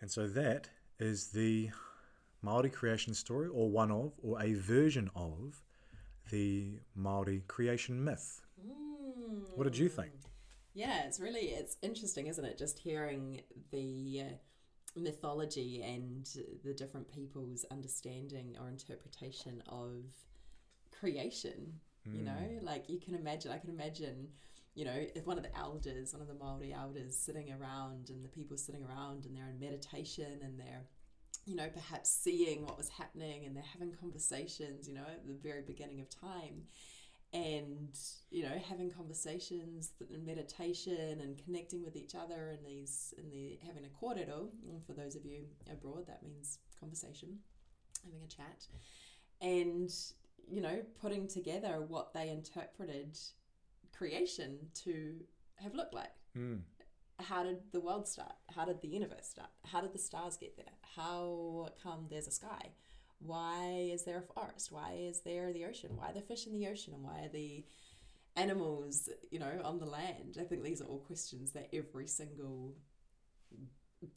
And 0.00 0.10
so 0.10 0.26
that 0.28 0.68
is 0.98 1.28
the 1.28 1.70
Maori 2.42 2.70
creation 2.70 3.14
story, 3.14 3.48
or 3.48 3.68
one 3.68 3.90
of, 3.90 4.12
or 4.22 4.40
a 4.42 4.54
version 4.54 5.10
of, 5.14 5.62
the 6.30 6.78
Maori 6.94 7.42
creation 7.48 8.02
myth. 8.04 8.40
What 9.54 9.64
did 9.64 9.76
you 9.76 9.88
think? 9.88 10.12
Yeah, 10.74 11.02
it's 11.04 11.20
really 11.20 11.48
it's 11.48 11.76
interesting, 11.82 12.28
isn't 12.28 12.44
it? 12.44 12.56
Just 12.56 12.78
hearing 12.78 13.42
the 13.72 14.22
uh, 14.22 15.00
mythology 15.00 15.82
and 15.82 16.28
the 16.64 16.72
different 16.72 17.12
people's 17.12 17.64
understanding 17.70 18.56
or 18.60 18.68
interpretation 18.68 19.62
of 19.68 20.04
creation. 20.98 21.80
You 22.06 22.22
know, 22.24 22.58
like 22.62 22.88
you 22.88 22.98
can 22.98 23.14
imagine. 23.14 23.52
I 23.52 23.58
can 23.58 23.70
imagine. 23.70 24.28
You 24.74 24.84
know, 24.84 25.04
if 25.14 25.26
one 25.26 25.36
of 25.36 25.42
the 25.42 25.56
elders, 25.56 26.12
one 26.12 26.22
of 26.22 26.28
the 26.28 26.34
Maori 26.34 26.72
elders, 26.72 27.16
sitting 27.16 27.52
around, 27.52 28.08
and 28.08 28.24
the 28.24 28.28
people 28.28 28.56
sitting 28.56 28.84
around, 28.84 29.26
and 29.26 29.36
they're 29.36 29.48
in 29.48 29.58
meditation, 29.58 30.40
and 30.42 30.58
they're 30.58 30.84
you 31.46 31.56
know, 31.56 31.68
perhaps 31.68 32.10
seeing 32.10 32.64
what 32.64 32.76
was 32.76 32.88
happening 32.88 33.44
and 33.44 33.56
they're 33.56 33.62
having 33.72 33.92
conversations, 33.92 34.86
you 34.86 34.94
know, 34.94 35.00
at 35.00 35.26
the 35.26 35.34
very 35.42 35.62
beginning 35.62 36.00
of 36.00 36.08
time. 36.10 36.62
And, 37.32 37.96
you 38.30 38.42
know, 38.42 38.60
having 38.68 38.90
conversations 38.90 39.92
and 40.12 40.26
meditation 40.26 41.20
and 41.20 41.38
connecting 41.44 41.84
with 41.84 41.94
each 41.94 42.14
other 42.14 42.50
and 42.50 42.66
these, 42.66 43.14
in 43.16 43.30
the, 43.30 43.58
having 43.64 43.84
a 43.84 44.04
kōrero, 44.04 44.48
and 44.68 44.84
for 44.84 44.94
those 44.94 45.14
of 45.14 45.24
you 45.24 45.44
abroad, 45.70 46.06
that 46.08 46.22
means 46.24 46.58
conversation, 46.78 47.38
having 48.04 48.20
a 48.24 48.28
chat. 48.28 48.66
And, 49.40 49.90
you 50.48 50.60
know, 50.60 50.82
putting 51.00 51.28
together 51.28 51.80
what 51.86 52.12
they 52.12 52.30
interpreted 52.30 53.16
creation 54.00 54.50
to 54.84 54.92
have 55.62 55.74
looked 55.74 55.94
like 56.02 56.14
Mm. 56.36 56.60
how 57.30 57.42
did 57.42 57.58
the 57.72 57.80
world 57.86 58.06
start? 58.08 58.34
How 58.56 58.64
did 58.64 58.80
the 58.80 58.88
universe 59.00 59.26
start? 59.34 59.50
How 59.72 59.80
did 59.84 59.92
the 59.92 59.98
stars 60.08 60.34
get 60.44 60.56
there? 60.56 60.74
How 60.96 61.68
come 61.82 62.00
there's 62.08 62.28
a 62.28 62.30
sky? 62.42 62.64
Why 63.18 63.90
is 63.94 64.04
there 64.04 64.18
a 64.24 64.32
forest? 64.32 64.66
Why 64.72 64.90
is 65.10 65.20
there 65.28 65.52
the 65.52 65.64
ocean? 65.70 65.90
Why 65.98 66.06
are 66.10 66.14
the 66.18 66.22
fish 66.30 66.46
in 66.46 66.54
the 66.58 66.66
ocean? 66.72 66.94
And 66.94 67.02
why 67.08 67.18
are 67.24 67.28
the 67.40 67.66
animals, 68.36 68.94
you 69.30 69.38
know, 69.44 69.54
on 69.70 69.78
the 69.78 69.90
land? 70.00 70.38
I 70.40 70.44
think 70.44 70.62
these 70.62 70.80
are 70.80 70.86
all 70.90 71.00
questions 71.10 71.52
that 71.52 71.68
every 71.80 72.06
single 72.06 72.76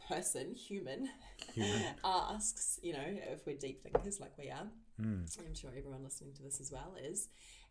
person, 0.08 0.54
human, 0.56 1.10
Human. 1.56 1.84
asks, 2.06 2.80
you 2.82 2.94
know, 2.94 3.04
if 3.34 3.46
we're 3.46 3.58
deep 3.58 3.82
thinkers 3.84 4.20
like 4.22 4.38
we 4.38 4.50
are. 4.50 4.68
Mm. 5.02 5.26
I'm 5.40 5.56
sure 5.56 5.72
everyone 5.78 6.04
listening 6.04 6.34
to 6.36 6.44
this 6.44 6.62
as 6.62 6.72
well 6.72 6.96
is. 7.04 7.28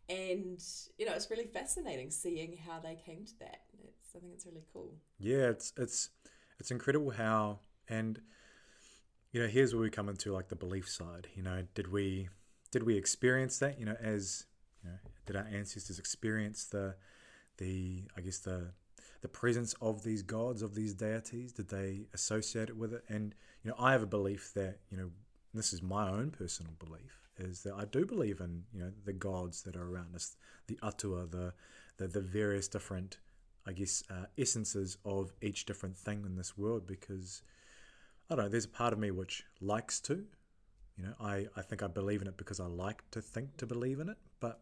And, 0.09 0.62
you 0.99 1.06
know, 1.06 1.12
it's 1.12 1.30
really 1.30 1.47
fascinating 1.47 2.11
seeing 2.11 2.59
how 2.66 2.80
they 2.80 2.97
came 2.97 3.25
to 3.25 3.38
that. 3.40 3.62
It's, 3.85 4.14
I 4.16 4.21
think 4.21 4.32
it's 4.35 4.47
really 4.47 4.64
cool. 4.73 4.94
Yeah, 5.18 5.49
it's 5.49 5.73
it's 5.76 6.11
it's 6.59 6.71
incredible 6.71 7.11
how 7.11 7.61
and 7.88 8.21
you 9.32 9.40
know 9.40 9.49
here's 9.49 9.75
where 9.75 9.82
we 9.82 9.90
come 9.90 10.09
into 10.09 10.32
like 10.32 10.49
the 10.49 10.56
belief 10.56 10.88
side. 10.88 11.28
You 11.35 11.42
know, 11.42 11.64
did 11.75 11.90
we 11.90 12.28
did 12.71 12.82
we 12.82 12.97
experience 12.97 13.59
that? 13.59 13.78
You 13.78 13.87
know, 13.87 13.97
as 14.00 14.47
you 14.82 14.90
know, 14.90 14.97
did 15.26 15.37
our 15.37 15.47
ancestors 15.50 15.99
experience 15.99 16.64
the 16.64 16.97
the 17.59 18.04
I 18.16 18.21
guess 18.21 18.38
the 18.38 18.73
the 19.23 19.28
presence 19.28 19.75
of 19.80 20.02
these 20.02 20.23
gods 20.23 20.62
of 20.62 20.75
these 20.75 20.94
deities? 20.94 21.52
Did 21.52 21.68
they 21.68 22.06
associate 22.12 22.68
it 22.68 22.76
with 22.76 22.92
it? 22.92 23.04
And 23.09 23.35
you 23.62 23.71
know, 23.71 23.76
I 23.78 23.92
have 23.92 24.02
a 24.02 24.06
belief 24.06 24.52
that 24.54 24.78
you 24.90 24.97
know 24.97 25.11
this 25.54 25.73
is 25.73 25.82
my 25.82 26.11
own 26.11 26.30
personal 26.30 26.73
belief 26.78 27.21
is 27.38 27.62
that 27.62 27.74
I 27.74 27.84
do 27.84 28.04
believe 28.04 28.40
in 28.40 28.64
you 28.72 28.80
know 28.80 28.92
the 29.04 29.12
gods 29.12 29.62
that 29.62 29.76
are 29.76 29.88
around 29.88 30.14
us, 30.14 30.36
the 30.66 30.78
atua, 30.82 31.26
the 31.26 31.54
the, 31.98 32.08
the 32.08 32.20
various 32.20 32.68
different 32.68 33.18
I 33.66 33.72
guess, 33.72 34.02
uh, 34.10 34.26
essences 34.36 34.98
of 35.04 35.32
each 35.40 35.66
different 35.66 35.96
thing 35.96 36.24
in 36.26 36.36
this 36.36 36.58
world 36.58 36.86
because 36.86 37.42
I 38.28 38.34
don't 38.34 38.44
know, 38.44 38.50
there's 38.50 38.64
a 38.64 38.68
part 38.68 38.92
of 38.92 38.98
me 38.98 39.10
which 39.10 39.44
likes 39.60 40.00
to. 40.00 40.24
You 40.96 41.04
know, 41.04 41.14
I, 41.20 41.46
I 41.56 41.62
think 41.62 41.82
I 41.82 41.86
believe 41.86 42.22
in 42.22 42.28
it 42.28 42.36
because 42.36 42.60
I 42.60 42.66
like 42.66 43.02
to 43.12 43.20
think 43.20 43.56
to 43.58 43.66
believe 43.66 44.00
in 44.00 44.08
it, 44.08 44.18
but, 44.40 44.60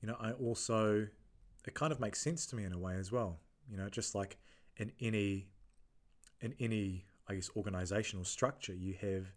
you 0.00 0.08
know, 0.08 0.16
I 0.20 0.32
also, 0.32 1.06
it 1.66 1.74
kind 1.74 1.92
of 1.92 2.00
makes 2.00 2.20
sense 2.20 2.46
to 2.46 2.56
me 2.56 2.64
in 2.64 2.72
a 2.72 2.78
way 2.78 2.96
as 2.96 3.12
well. 3.12 3.38
You 3.70 3.76
know, 3.76 3.88
just 3.88 4.14
like 4.14 4.38
in 4.76 4.92
any, 5.00 5.48
in 6.40 6.54
any, 6.60 7.04
I 7.28 7.34
guess, 7.34 7.50
organizational 7.56 8.24
structure, 8.24 8.74
you 8.74 8.94
have, 8.94 9.32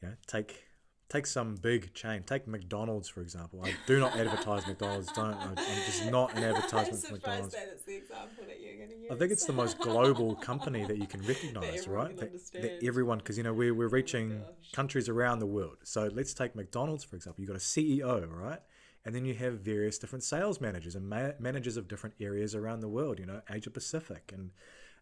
you 0.00 0.08
know, 0.08 0.14
take 0.26 0.64
take 1.08 1.26
some 1.26 1.54
big 1.56 1.92
chain. 1.94 2.22
Take 2.24 2.46
McDonald's 2.46 3.08
for 3.08 3.20
example. 3.20 3.60
I 3.64 3.74
do 3.86 4.00
not 4.00 4.16
advertise 4.16 4.66
McDonald's. 4.66 5.12
Don't. 5.12 5.34
I, 5.34 5.48
I'm 5.50 5.56
just 5.86 6.10
not 6.10 6.36
an 6.36 6.44
advertisement 6.50 7.04
for 7.04 7.12
McDonald's. 7.12 7.54
that 7.54 7.68
it's 7.72 7.84
the 7.84 7.96
example 7.96 8.44
that 8.46 8.60
you're 8.60 8.76
going 8.76 8.88
to 8.90 8.96
use. 8.96 9.10
I 9.10 9.14
think 9.16 9.32
it's 9.32 9.46
the 9.46 9.52
most 9.52 9.78
global 9.78 10.34
company 10.36 10.84
that 10.84 10.98
you 10.98 11.06
can 11.06 11.22
recognize, 11.22 11.82
everyone 11.82 12.06
right? 12.06 12.18
can 12.18 12.30
That, 12.32 12.62
that 12.62 12.86
everyone, 12.86 13.18
because 13.18 13.36
you 13.36 13.44
know 13.44 13.52
we're 13.52 13.74
we're 13.74 13.88
reaching 13.88 14.38
gosh. 14.38 14.72
countries 14.72 15.08
around 15.08 15.38
the 15.38 15.46
world. 15.46 15.76
So 15.84 16.10
let's 16.12 16.34
take 16.34 16.54
McDonald's 16.56 17.04
for 17.04 17.16
example. 17.16 17.42
You've 17.42 17.48
got 17.50 17.56
a 17.56 17.60
CEO, 17.60 18.28
right? 18.30 18.60
And 19.06 19.14
then 19.14 19.26
you 19.26 19.34
have 19.34 19.60
various 19.60 19.98
different 19.98 20.22
sales 20.22 20.62
managers 20.62 20.94
and 20.96 21.06
ma- 21.08 21.32
managers 21.38 21.76
of 21.76 21.88
different 21.88 22.14
areas 22.20 22.54
around 22.54 22.80
the 22.80 22.88
world. 22.88 23.18
You 23.18 23.26
know, 23.26 23.42
Asia 23.50 23.68
Pacific 23.70 24.32
and 24.34 24.50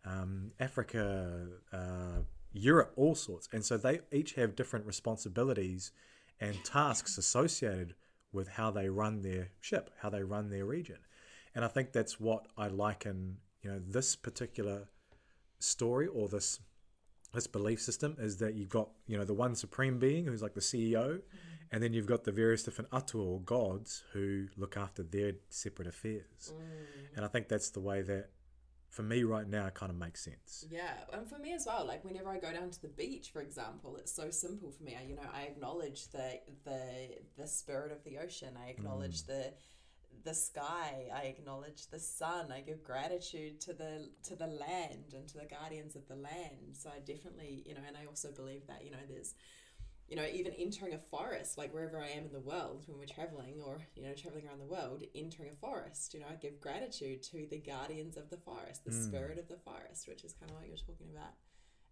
um, 0.05 0.51
Africa, 0.59 1.47
uh, 1.73 2.23
Europe, 2.53 2.93
all 2.97 3.15
sorts. 3.15 3.49
And 3.53 3.65
so 3.65 3.77
they 3.77 4.01
each 4.13 4.35
have 4.35 4.57
different 4.57 4.87
responsibilities 4.87 5.93
and 6.41 6.63
tasks 6.65 7.19
associated 7.19 7.95
with 8.33 8.49
how 8.49 8.71
they 8.71 8.89
run 8.89 9.23
their 9.23 9.51
ship, 9.61 9.91
how 10.01 10.11
they 10.11 10.23
run 10.23 10.51
their 10.51 10.65
region. 10.65 10.99
And 11.55 11.65
I 11.65 11.69
think 11.69 11.93
that's 11.93 12.19
what 12.19 12.47
I 12.57 12.69
like 12.69 13.07
in 13.07 13.37
you 13.63 13.71
know 13.71 13.81
this 13.87 14.17
particular 14.17 14.89
story 15.59 16.07
or 16.07 16.29
this 16.29 16.59
this 17.33 17.47
belief 17.47 17.81
system 17.81 18.17
is 18.19 18.39
that 18.39 18.55
you've 18.55 18.69
got 18.69 18.91
you 19.07 19.17
know 19.17 19.25
the 19.25 19.35
one 19.35 19.55
supreme 19.55 19.99
being 19.99 20.27
who's 20.27 20.43
like 20.43 20.55
the 20.55 20.61
CEO, 20.61 21.21
and 21.71 21.83
then 21.83 21.93
you've 21.93 22.07
got 22.07 22.25
the 22.25 22.33
various 22.33 22.63
different 22.63 22.89
atua 22.93 23.23
or 23.23 23.41
gods 23.41 24.03
who 24.13 24.49
look 24.57 24.77
after 24.77 25.03
their 25.03 25.33
separate 25.49 25.89
affairs. 25.89 26.53
Mm. 26.53 27.17
And 27.17 27.25
I 27.25 27.29
think 27.29 27.49
that's 27.49 27.71
the 27.71 27.81
way 27.81 28.03
that 28.03 28.31
for 28.93 29.03
me 29.03 29.25
right 29.25 29.49
now 29.49 29.67
it 29.67 29.75
kind 29.75 29.91
of 29.91 29.97
makes 29.97 30.23
sense. 30.23 30.67
Yeah, 30.71 30.93
and 31.13 31.27
for 31.27 31.39
me 31.39 31.55
as 31.55 31.65
well. 31.67 31.87
Like 31.87 32.05
whenever 32.05 32.29
I 32.29 32.39
go 32.39 32.53
down 32.53 32.71
to 32.71 32.83
the 32.83 32.89
beach, 32.89 33.31
for 33.33 33.41
example, 33.41 33.97
it's 33.97 34.15
so 34.15 34.31
simple 34.31 34.71
for 34.71 34.85
me. 34.85 34.97
I, 35.01 35.09
you 35.09 35.17
know, 35.17 35.23
I 35.35 35.45
acknowledge 35.45 36.09
the 36.09 36.41
the 36.65 37.17
the 37.39 37.47
spirit 37.47 37.91
of 37.91 38.05
the 38.05 38.19
ocean. 38.19 38.55
I 38.63 38.69
acknowledge 38.69 39.23
mm. 39.23 39.27
the 39.29 39.55
the 40.25 40.35
sky. 40.35 41.09
I 41.15 41.23
acknowledge 41.23 41.87
the 41.87 41.99
sun. 41.99 42.53
I 42.53 42.61
give 42.61 42.85
gratitude 42.85 43.63
to 43.63 43.73
the 43.73 44.11
to 44.25 44.37
the 44.37 44.47
land 44.47 45.15
and 45.15 45.27
to 45.29 45.39
the 45.39 45.47
guardians 45.47 45.97
of 45.97 46.07
the 46.07 46.17
land. 46.17 46.75
So 46.75 46.91
I 46.91 46.99
definitely, 46.99 47.63
you 47.65 47.75
know, 47.75 47.81
and 47.89 47.97
I 47.97 48.05
also 48.05 48.31
believe 48.31 48.67
that 48.67 48.85
you 48.85 48.91
know 48.91 49.05
there's 49.09 49.35
you 50.09 50.17
know, 50.17 50.27
even 50.33 50.53
entering 50.55 50.93
a 50.95 50.99
forest, 50.99 51.57
like 51.57 51.73
wherever 51.73 51.99
I 51.99 52.09
am 52.09 52.25
in 52.27 52.33
the 52.33 52.41
world 52.41 52.85
when 52.87 52.99
we're 52.99 53.07
traveling 53.07 53.63
or, 53.65 53.79
you 53.97 54.03
know, 54.03 54.13
traveling 54.15 54.47
around 54.47 54.61
the 54.61 54.67
world, 54.67 55.03
entering 55.15 55.51
a 55.51 55.57
forest, 55.57 56.13
you 56.13 56.21
know, 56.21 56.27
I 56.31 56.35
give 56.35 56.61
gratitude 56.61 57.23
to 57.25 57.47
the 57.49 57.59
guardians 57.59 58.17
of 58.17 58.29
the 58.29 58.37
forest, 58.37 58.85
the 58.85 58.91
Mm. 58.91 59.07
spirit 59.07 59.39
of 59.39 59.49
the 59.49 59.57
forest, 59.57 60.07
which 60.09 60.25
is 60.25 60.35
kind 60.35 60.51
of 60.51 60.59
what 60.59 60.67
you're 60.67 60.77
talking 60.77 61.11
about. 61.11 61.33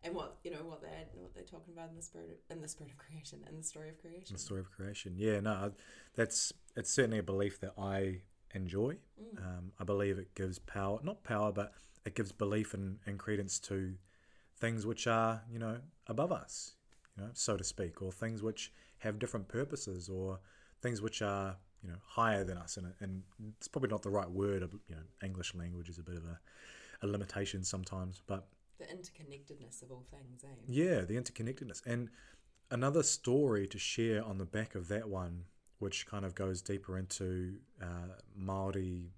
And 0.02 0.14
what, 0.14 0.38
you 0.44 0.50
know, 0.50 0.64
what 0.64 0.80
they're, 0.80 1.06
what 1.14 1.34
they're 1.34 1.44
talking 1.44 1.74
about 1.74 1.90
in 1.90 1.96
the 1.96 2.02
spirit, 2.02 2.30
of, 2.30 2.56
in 2.56 2.62
the 2.62 2.68
spirit 2.68 2.92
of 2.92 2.98
creation, 2.98 3.44
in 3.48 3.56
the 3.56 3.62
story 3.62 3.90
of 3.90 3.98
creation. 3.98 4.34
The 4.34 4.38
story 4.38 4.60
of 4.60 4.70
creation. 4.70 5.14
Yeah, 5.16 5.40
no, 5.40 5.72
that's 6.14 6.52
it's 6.74 6.90
certainly 6.90 7.18
a 7.18 7.22
belief 7.22 7.60
that 7.60 7.74
I 7.78 8.22
enjoy. 8.54 8.96
Mm. 9.20 9.38
Um, 9.38 9.72
I 9.78 9.84
believe 9.84 10.18
it 10.18 10.34
gives 10.34 10.58
power, 10.58 11.00
not 11.02 11.22
power, 11.22 11.52
but 11.52 11.74
it 12.06 12.14
gives 12.14 12.32
belief 12.32 12.72
and, 12.72 12.98
and 13.06 13.18
credence 13.18 13.58
to 13.60 13.94
things 14.56 14.86
which 14.86 15.06
are, 15.06 15.42
you 15.50 15.58
know, 15.58 15.78
above 16.06 16.32
us, 16.32 16.76
you 17.20 17.26
know, 17.26 17.32
so 17.34 17.56
to 17.56 17.64
speak, 17.64 18.02
or 18.02 18.12
things 18.12 18.42
which 18.42 18.72
have 18.98 19.18
different 19.18 19.48
purposes, 19.48 20.08
or 20.08 20.40
things 20.80 21.02
which 21.02 21.22
are, 21.22 21.56
you 21.82 21.88
know, 21.90 21.96
higher 22.06 22.44
than 22.44 22.56
us. 22.56 22.76
And, 22.76 22.92
and 23.00 23.22
it's 23.58 23.68
probably 23.68 23.90
not 23.90 24.02
the 24.02 24.10
right 24.10 24.30
word. 24.30 24.62
You 24.88 24.96
know, 24.96 25.02
English 25.22 25.54
language 25.54 25.88
is 25.88 25.98
a 25.98 26.02
bit 26.02 26.16
of 26.16 26.24
a, 26.24 26.38
a 27.02 27.06
limitation 27.06 27.64
sometimes, 27.64 28.22
but 28.26 28.46
The 28.78 28.86
interconnectedness 28.86 29.82
of 29.82 29.90
all 29.90 30.04
things, 30.10 30.44
eh? 30.44 30.48
yeah, 30.66 31.00
the 31.02 31.14
interconnectedness. 31.14 31.84
And 31.86 32.08
another 32.70 33.02
story 33.02 33.66
to 33.68 33.78
share 33.78 34.24
on 34.24 34.38
the 34.38 34.44
back 34.46 34.74
of 34.74 34.88
that 34.88 35.08
one, 35.08 35.44
which 35.78 36.06
kind 36.06 36.24
of 36.24 36.34
goes 36.34 36.62
deeper 36.62 36.98
into 36.98 37.56
uh, 37.82 38.14
Maori 38.36 39.12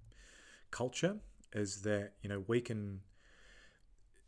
culture, 0.71 1.17
is 1.53 1.81
that 1.83 2.13
you 2.21 2.29
know 2.29 2.43
we 2.47 2.59
can. 2.61 3.01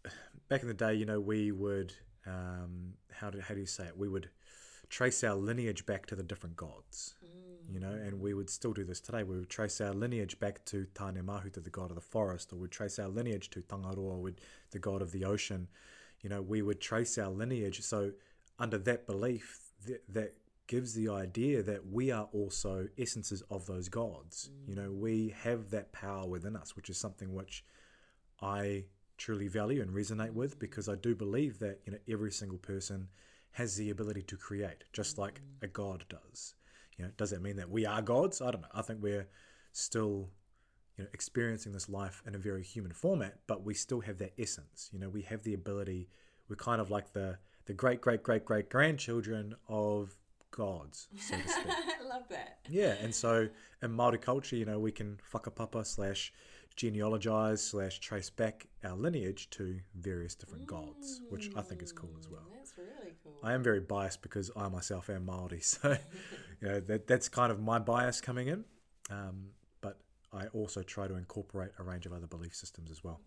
Back 0.47 0.61
in 0.61 0.67
the 0.67 0.75
day, 0.75 0.93
you 0.93 1.05
know, 1.05 1.19
we 1.19 1.51
would 1.51 1.95
um, 2.25 2.93
how 3.11 3.29
do 3.29 3.39
how 3.39 3.53
do 3.53 3.59
you 3.59 3.65
say 3.65 3.85
it? 3.85 3.97
We 3.97 4.07
would 4.07 4.29
trace 4.89 5.23
our 5.23 5.35
lineage 5.35 5.85
back 5.85 6.05
to 6.07 6.15
the 6.15 6.23
different 6.23 6.55
gods. 6.55 7.15
Mm. 7.23 7.73
you 7.73 7.79
know, 7.79 7.91
and 7.91 8.19
we 8.19 8.33
would 8.33 8.49
still 8.49 8.73
do 8.73 8.83
this 8.83 8.99
today. 8.99 9.23
We 9.23 9.37
would 9.37 9.49
trace 9.49 9.81
our 9.81 9.93
lineage 9.93 10.39
back 10.39 10.63
to 10.65 10.85
Tane 10.93 11.21
Mahuta, 11.23 11.63
the 11.63 11.69
god 11.69 11.89
of 11.89 11.95
the 11.95 12.01
forest, 12.01 12.53
or 12.53 12.57
we'd 12.57 12.71
trace 12.71 12.99
our 12.99 13.07
lineage 13.07 13.49
to 13.51 13.61
Tangaroa, 13.61 14.17
with 14.17 14.35
the 14.71 14.79
god 14.79 15.01
of 15.01 15.11
the 15.11 15.25
ocean. 15.25 15.67
You 16.21 16.29
know, 16.29 16.41
we 16.41 16.61
would 16.61 16.79
trace 16.79 17.17
our 17.17 17.29
lineage. 17.29 17.81
So, 17.81 18.11
under 18.59 18.77
that 18.79 19.05
belief, 19.05 19.59
that, 19.85 20.01
that 20.09 20.33
gives 20.67 20.93
the 20.93 21.09
idea 21.09 21.61
that 21.61 21.85
we 21.87 22.11
are 22.11 22.27
also 22.33 22.87
essences 22.97 23.43
of 23.51 23.65
those 23.65 23.89
gods. 23.89 24.49
You 24.67 24.75
know, 24.75 24.91
we 24.91 25.35
have 25.43 25.69
that 25.71 25.91
power 25.91 26.27
within 26.27 26.55
us, 26.55 26.75
which 26.75 26.89
is 26.89 26.97
something 26.97 27.33
which 27.33 27.63
I 28.41 28.85
truly 29.17 29.47
value 29.47 29.81
and 29.81 29.91
resonate 29.91 30.33
with 30.33 30.59
because 30.59 30.89
I 30.89 30.95
do 30.95 31.15
believe 31.15 31.59
that, 31.59 31.79
you 31.85 31.91
know, 31.91 31.99
every 32.09 32.31
single 32.31 32.57
person 32.57 33.09
has 33.51 33.75
the 33.77 33.89
ability 33.89 34.21
to 34.23 34.37
create, 34.37 34.83
just 34.91 35.17
like 35.17 35.41
a 35.61 35.67
god 35.67 36.05
does. 36.09 36.55
You 36.97 37.05
know, 37.05 37.11
does 37.17 37.31
that 37.31 37.41
mean 37.41 37.55
that 37.57 37.69
we 37.69 37.85
are 37.85 38.01
gods? 38.01 38.41
I 38.41 38.51
don't 38.51 38.61
know. 38.61 38.67
I 38.73 38.81
think 38.81 39.01
we're 39.01 39.27
still, 39.71 40.29
you 40.97 41.03
know, 41.03 41.09
experiencing 41.13 41.71
this 41.71 41.89
life 41.89 42.21
in 42.25 42.35
a 42.35 42.39
very 42.39 42.63
human 42.63 42.91
format, 42.91 43.39
but 43.47 43.63
we 43.65 43.73
still 43.73 44.01
have 44.01 44.17
that 44.19 44.33
essence. 44.37 44.89
You 44.91 44.99
know, 44.99 45.09
we 45.09 45.21
have 45.23 45.43
the 45.43 45.53
ability. 45.53 46.09
We're 46.49 46.55
kind 46.55 46.81
of 46.81 46.89
like 46.89 47.13
the 47.13 47.37
the 47.65 47.73
great 47.73 48.01
great 48.01 48.23
great 48.23 48.45
great 48.45 48.69
grandchildren 48.69 49.55
of 49.67 50.15
gods, 50.55 51.07
so 51.19 51.35
to 51.35 51.47
speak. 51.47 51.65
I 51.67 52.07
love 52.07 52.23
that. 52.29 52.59
Yeah, 52.69 52.95
and 53.01 53.13
so 53.13 53.49
in 53.81 53.91
Maori 53.91 54.17
culture, 54.17 54.55
you 54.55 54.65
know, 54.65 54.79
we 54.79 54.91
can 54.91 55.19
whakapapa 55.33 55.85
slash 55.85 56.31
genealogize 56.77 57.59
slash 57.59 57.99
trace 57.99 58.29
back 58.29 58.67
our 58.83 58.95
lineage 58.95 59.49
to 59.51 59.79
various 59.95 60.35
different 60.35 60.65
gods, 60.65 61.21
which 61.29 61.49
I 61.55 61.61
think 61.61 61.81
is 61.81 61.91
cool 61.91 62.11
as 62.19 62.29
well. 62.29 62.41
Mm, 62.41 62.57
That's 62.57 62.73
really 62.77 63.13
cool. 63.23 63.33
I 63.43 63.53
am 63.53 63.63
very 63.63 63.79
biased 63.79 64.21
because 64.21 64.49
I 64.55 64.67
myself 64.69 65.09
am 65.09 65.25
Maori, 65.25 65.59
so 65.61 65.97
you 66.61 66.67
know 66.67 66.79
that 66.79 67.07
that's 67.07 67.27
kind 67.29 67.51
of 67.51 67.59
my 67.61 67.79
bias 67.79 68.21
coming 68.21 68.47
in. 68.47 68.65
Um, 69.09 69.49
but 69.81 69.99
I 70.33 70.47
also 70.47 70.81
try 70.83 71.07
to 71.07 71.15
incorporate 71.15 71.71
a 71.79 71.83
range 71.83 72.05
of 72.05 72.13
other 72.13 72.27
belief 72.27 72.55
systems 72.55 72.91
as 72.91 73.03
well. 73.03 73.19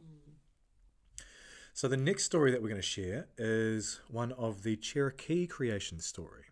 So 1.74 1.86
the 1.86 1.96
next 1.96 2.24
story 2.24 2.50
that 2.50 2.60
we're 2.60 2.70
going 2.70 2.80
to 2.80 2.86
share 2.86 3.28
is 3.38 4.00
one 4.10 4.32
of 4.32 4.64
the 4.64 4.74
Cherokee 4.74 5.46
creation 5.46 6.00
story, 6.00 6.46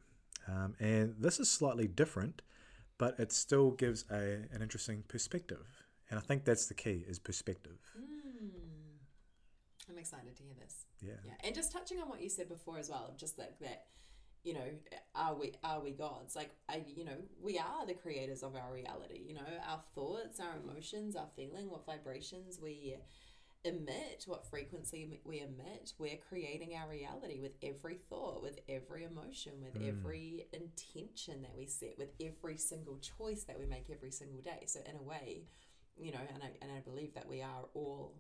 um, 0.48 0.74
and 0.78 1.14
this 1.18 1.40
is 1.40 1.50
slightly 1.50 1.86
different, 1.86 2.42
but 2.98 3.18
it 3.18 3.32
still 3.32 3.70
gives 3.70 4.04
a 4.10 4.44
an 4.52 4.62
interesting 4.62 5.04
perspective, 5.08 5.84
and 6.10 6.18
I 6.18 6.22
think 6.22 6.44
that's 6.44 6.66
the 6.66 6.74
key 6.74 7.04
is 7.06 7.18
perspective. 7.18 7.78
Mm. 7.98 8.50
I'm 9.88 9.98
excited 9.98 10.36
to 10.36 10.42
hear 10.42 10.54
this. 10.60 10.84
Yeah. 11.00 11.12
Yeah, 11.24 11.32
and 11.44 11.54
just 11.54 11.72
touching 11.72 12.00
on 12.00 12.08
what 12.08 12.20
you 12.20 12.28
said 12.28 12.48
before 12.48 12.78
as 12.78 12.90
well, 12.90 13.14
just 13.16 13.38
like 13.38 13.58
that, 13.60 13.84
you 14.42 14.54
know, 14.54 14.68
are 15.14 15.34
we 15.34 15.52
are 15.64 15.80
we 15.80 15.90
gods? 15.90 16.36
Like 16.36 16.50
I, 16.68 16.82
you 16.86 17.04
know, 17.04 17.18
we 17.42 17.58
are 17.58 17.86
the 17.86 17.94
creators 17.94 18.42
of 18.42 18.54
our 18.54 18.72
reality. 18.72 19.20
You 19.26 19.34
know, 19.34 19.40
our 19.68 19.80
thoughts, 19.94 20.40
our 20.40 20.54
emotions, 20.62 21.16
our 21.16 21.28
feeling, 21.34 21.68
what 21.68 21.84
vibrations 21.84 22.58
we 22.62 22.96
emit, 23.66 24.24
what 24.26 24.46
frequency 24.46 25.20
we 25.24 25.40
emit. 25.40 25.92
We're 25.98 26.16
creating 26.28 26.74
our 26.74 26.88
reality 26.88 27.40
with 27.40 27.52
every 27.62 27.96
thought, 28.08 28.42
with 28.42 28.58
every 28.68 29.04
emotion, 29.04 29.60
with 29.62 29.74
Mm. 29.74 29.88
every 29.88 30.46
intention 30.52 31.42
that 31.42 31.54
we 31.56 31.66
set, 31.66 31.98
with 31.98 32.14
every 32.20 32.56
single 32.56 32.98
choice 32.98 33.44
that 33.44 33.58
we 33.58 33.66
make 33.66 33.90
every 33.90 34.10
single 34.12 34.40
day. 34.40 34.64
So 34.66 34.80
in 34.88 34.96
a 34.96 35.02
way, 35.02 35.48
you 35.96 36.12
know, 36.12 36.20
and 36.32 36.42
I 36.42 36.50
and 36.62 36.70
I 36.72 36.80
believe 36.80 37.14
that 37.14 37.28
we 37.28 37.42
are 37.42 37.68
all 37.74 38.14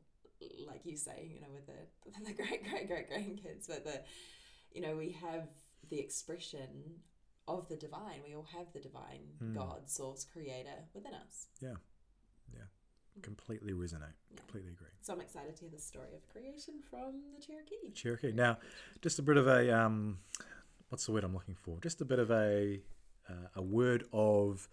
like 0.66 0.84
you 0.84 0.96
say, 0.96 1.30
you 1.34 1.40
know, 1.40 1.50
with 1.54 1.66
the 1.66 2.20
the 2.26 2.32
great 2.34 2.68
great 2.68 2.88
great 2.88 3.10
grandkids, 3.10 3.66
but 3.68 3.84
the 3.84 4.02
you 4.72 4.80
know, 4.82 4.96
we 4.96 5.12
have 5.12 5.48
the 5.88 5.98
expression 6.00 7.00
of 7.48 7.68
the 7.68 7.76
divine. 7.76 8.22
We 8.26 8.34
all 8.34 8.42
have 8.58 8.72
the 8.72 8.80
divine 8.80 9.38
Mm. 9.40 9.54
God, 9.54 9.88
source, 9.88 10.24
creator 10.24 10.88
within 10.92 11.14
us. 11.14 11.46
Completely 13.22 13.72
resonate. 13.72 14.14
Yeah. 14.30 14.38
Completely 14.38 14.70
agree. 14.70 14.88
So 15.00 15.12
I'm 15.12 15.20
excited 15.20 15.56
to 15.56 15.62
hear 15.62 15.70
the 15.70 15.80
story 15.80 16.08
of 16.14 16.28
creation 16.32 16.74
from 16.90 17.22
the 17.34 17.44
Cherokee. 17.44 17.92
Cherokee. 17.94 18.32
Now, 18.32 18.58
just 19.02 19.18
a 19.18 19.22
bit 19.22 19.36
of 19.36 19.46
a 19.46 19.76
um, 19.76 20.18
what's 20.88 21.06
the 21.06 21.12
word 21.12 21.24
I'm 21.24 21.34
looking 21.34 21.56
for? 21.56 21.78
Just 21.80 22.00
a 22.00 22.04
bit 22.04 22.18
of 22.18 22.30
a 22.30 22.80
uh, 23.28 23.48
a 23.56 23.62
word 23.62 24.04
of 24.12 24.68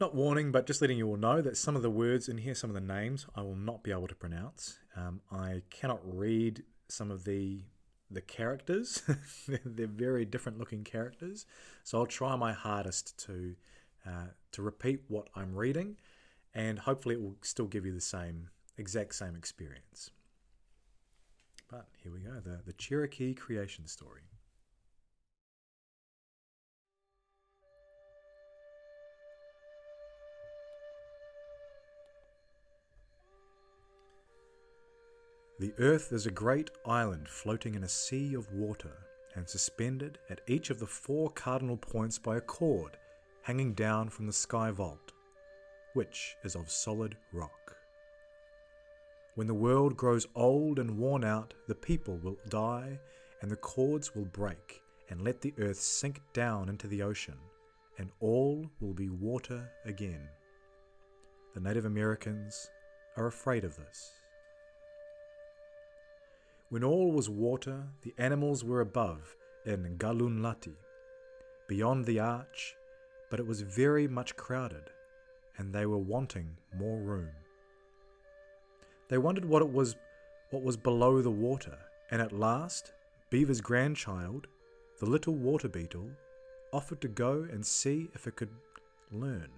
not 0.00 0.14
warning, 0.14 0.52
but 0.52 0.66
just 0.66 0.80
letting 0.80 0.98
you 0.98 1.08
all 1.08 1.16
know 1.16 1.40
that 1.40 1.56
some 1.56 1.76
of 1.76 1.82
the 1.82 1.90
words 1.90 2.28
in 2.28 2.38
here, 2.38 2.54
some 2.54 2.70
of 2.70 2.74
the 2.74 2.80
names, 2.80 3.26
I 3.34 3.42
will 3.42 3.56
not 3.56 3.82
be 3.82 3.90
able 3.90 4.08
to 4.08 4.14
pronounce. 4.14 4.78
Um, 4.96 5.20
I 5.30 5.62
cannot 5.70 6.00
read 6.04 6.62
some 6.88 7.10
of 7.10 7.24
the 7.24 7.62
the 8.10 8.20
characters. 8.20 9.02
they're, 9.48 9.60
they're 9.64 9.86
very 9.86 10.24
different 10.24 10.58
looking 10.58 10.84
characters, 10.84 11.46
so 11.82 11.98
I'll 11.98 12.06
try 12.06 12.36
my 12.36 12.52
hardest 12.52 13.18
to 13.26 13.54
uh, 14.06 14.28
to 14.52 14.62
repeat 14.62 15.00
what 15.08 15.28
I'm 15.34 15.54
reading, 15.54 15.96
and 16.54 16.80
hopefully 16.80 17.14
it 17.14 17.22
will 17.22 17.36
still 17.42 17.66
give 17.66 17.84
you 17.84 17.92
the 17.92 18.00
same 18.00 18.48
exact 18.76 19.14
same 19.14 19.36
experience. 19.36 20.10
But 21.70 21.86
here 22.02 22.12
we 22.12 22.20
go 22.20 22.40
the, 22.44 22.60
the 22.64 22.72
Cherokee 22.74 23.34
creation 23.34 23.86
story. 23.86 24.22
The 35.60 35.72
earth 35.78 36.12
is 36.12 36.26
a 36.26 36.32
great 36.32 36.70
island 36.84 37.28
floating 37.28 37.76
in 37.76 37.84
a 37.84 37.88
sea 37.88 38.34
of 38.34 38.52
water 38.52 39.06
and 39.36 39.48
suspended 39.48 40.18
at 40.28 40.40
each 40.48 40.68
of 40.68 40.80
the 40.80 40.86
four 40.86 41.30
cardinal 41.30 41.76
points 41.76 42.18
by 42.18 42.36
a 42.36 42.40
cord 42.40 42.98
hanging 43.42 43.72
down 43.72 44.08
from 44.08 44.26
the 44.26 44.32
sky 44.32 44.70
vault, 44.70 45.13
which 45.94 46.36
is 46.44 46.54
of 46.54 46.70
solid 46.70 47.16
rock. 47.32 47.76
When 49.34 49.46
the 49.48 49.54
world 49.54 49.96
grows 49.96 50.26
old 50.36 50.78
and 50.78 50.96
worn 50.98 51.24
out, 51.24 51.54
the 51.66 51.74
people 51.74 52.18
will 52.18 52.36
die, 52.48 53.00
and 53.40 53.50
the 53.50 53.56
cords 53.56 54.14
will 54.14 54.26
break, 54.26 54.80
and 55.10 55.22
let 55.22 55.40
the 55.40 55.54
earth 55.58 55.80
sink 55.80 56.20
down 56.32 56.68
into 56.68 56.86
the 56.86 57.02
ocean, 57.02 57.38
and 57.98 58.10
all 58.20 58.70
will 58.80 58.94
be 58.94 59.08
water 59.08 59.70
again. 59.84 60.28
The 61.54 61.60
Native 61.60 61.84
Americans 61.84 62.70
are 63.16 63.26
afraid 63.26 63.64
of 63.64 63.76
this. 63.76 64.12
When 66.70 66.84
all 66.84 67.12
was 67.12 67.28
water, 67.28 67.84
the 68.02 68.14
animals 68.18 68.64
were 68.64 68.80
above 68.80 69.36
in 69.64 69.96
Galunlati, 69.98 70.76
beyond 71.68 72.04
the 72.04 72.20
arch, 72.20 72.76
but 73.30 73.40
it 73.40 73.46
was 73.46 73.62
very 73.62 74.06
much 74.06 74.36
crowded, 74.36 74.90
and 75.58 75.72
they 75.72 75.86
were 75.86 75.98
wanting 75.98 76.56
more 76.76 76.98
room. 76.98 77.30
They 79.08 79.18
wondered 79.18 79.44
what 79.44 79.62
it 79.62 79.72
was 79.72 79.96
what 80.50 80.62
was 80.62 80.76
below 80.76 81.20
the 81.20 81.30
water, 81.30 81.78
and 82.10 82.22
at 82.22 82.32
last 82.32 82.92
Beaver's 83.30 83.60
grandchild, 83.60 84.46
the 85.00 85.06
little 85.06 85.34
water 85.34 85.68
beetle, 85.68 86.10
offered 86.72 87.00
to 87.00 87.08
go 87.08 87.46
and 87.50 87.64
see 87.64 88.08
if 88.14 88.26
it 88.26 88.36
could 88.36 88.50
learn. 89.10 89.48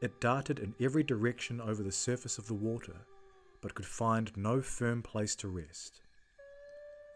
It 0.00 0.20
darted 0.20 0.58
in 0.58 0.74
every 0.80 1.02
direction 1.02 1.60
over 1.60 1.82
the 1.82 1.92
surface 1.92 2.38
of 2.38 2.46
the 2.46 2.54
water, 2.54 2.96
but 3.60 3.74
could 3.74 3.86
find 3.86 4.36
no 4.36 4.62
firm 4.62 5.02
place 5.02 5.34
to 5.36 5.48
rest. 5.48 6.00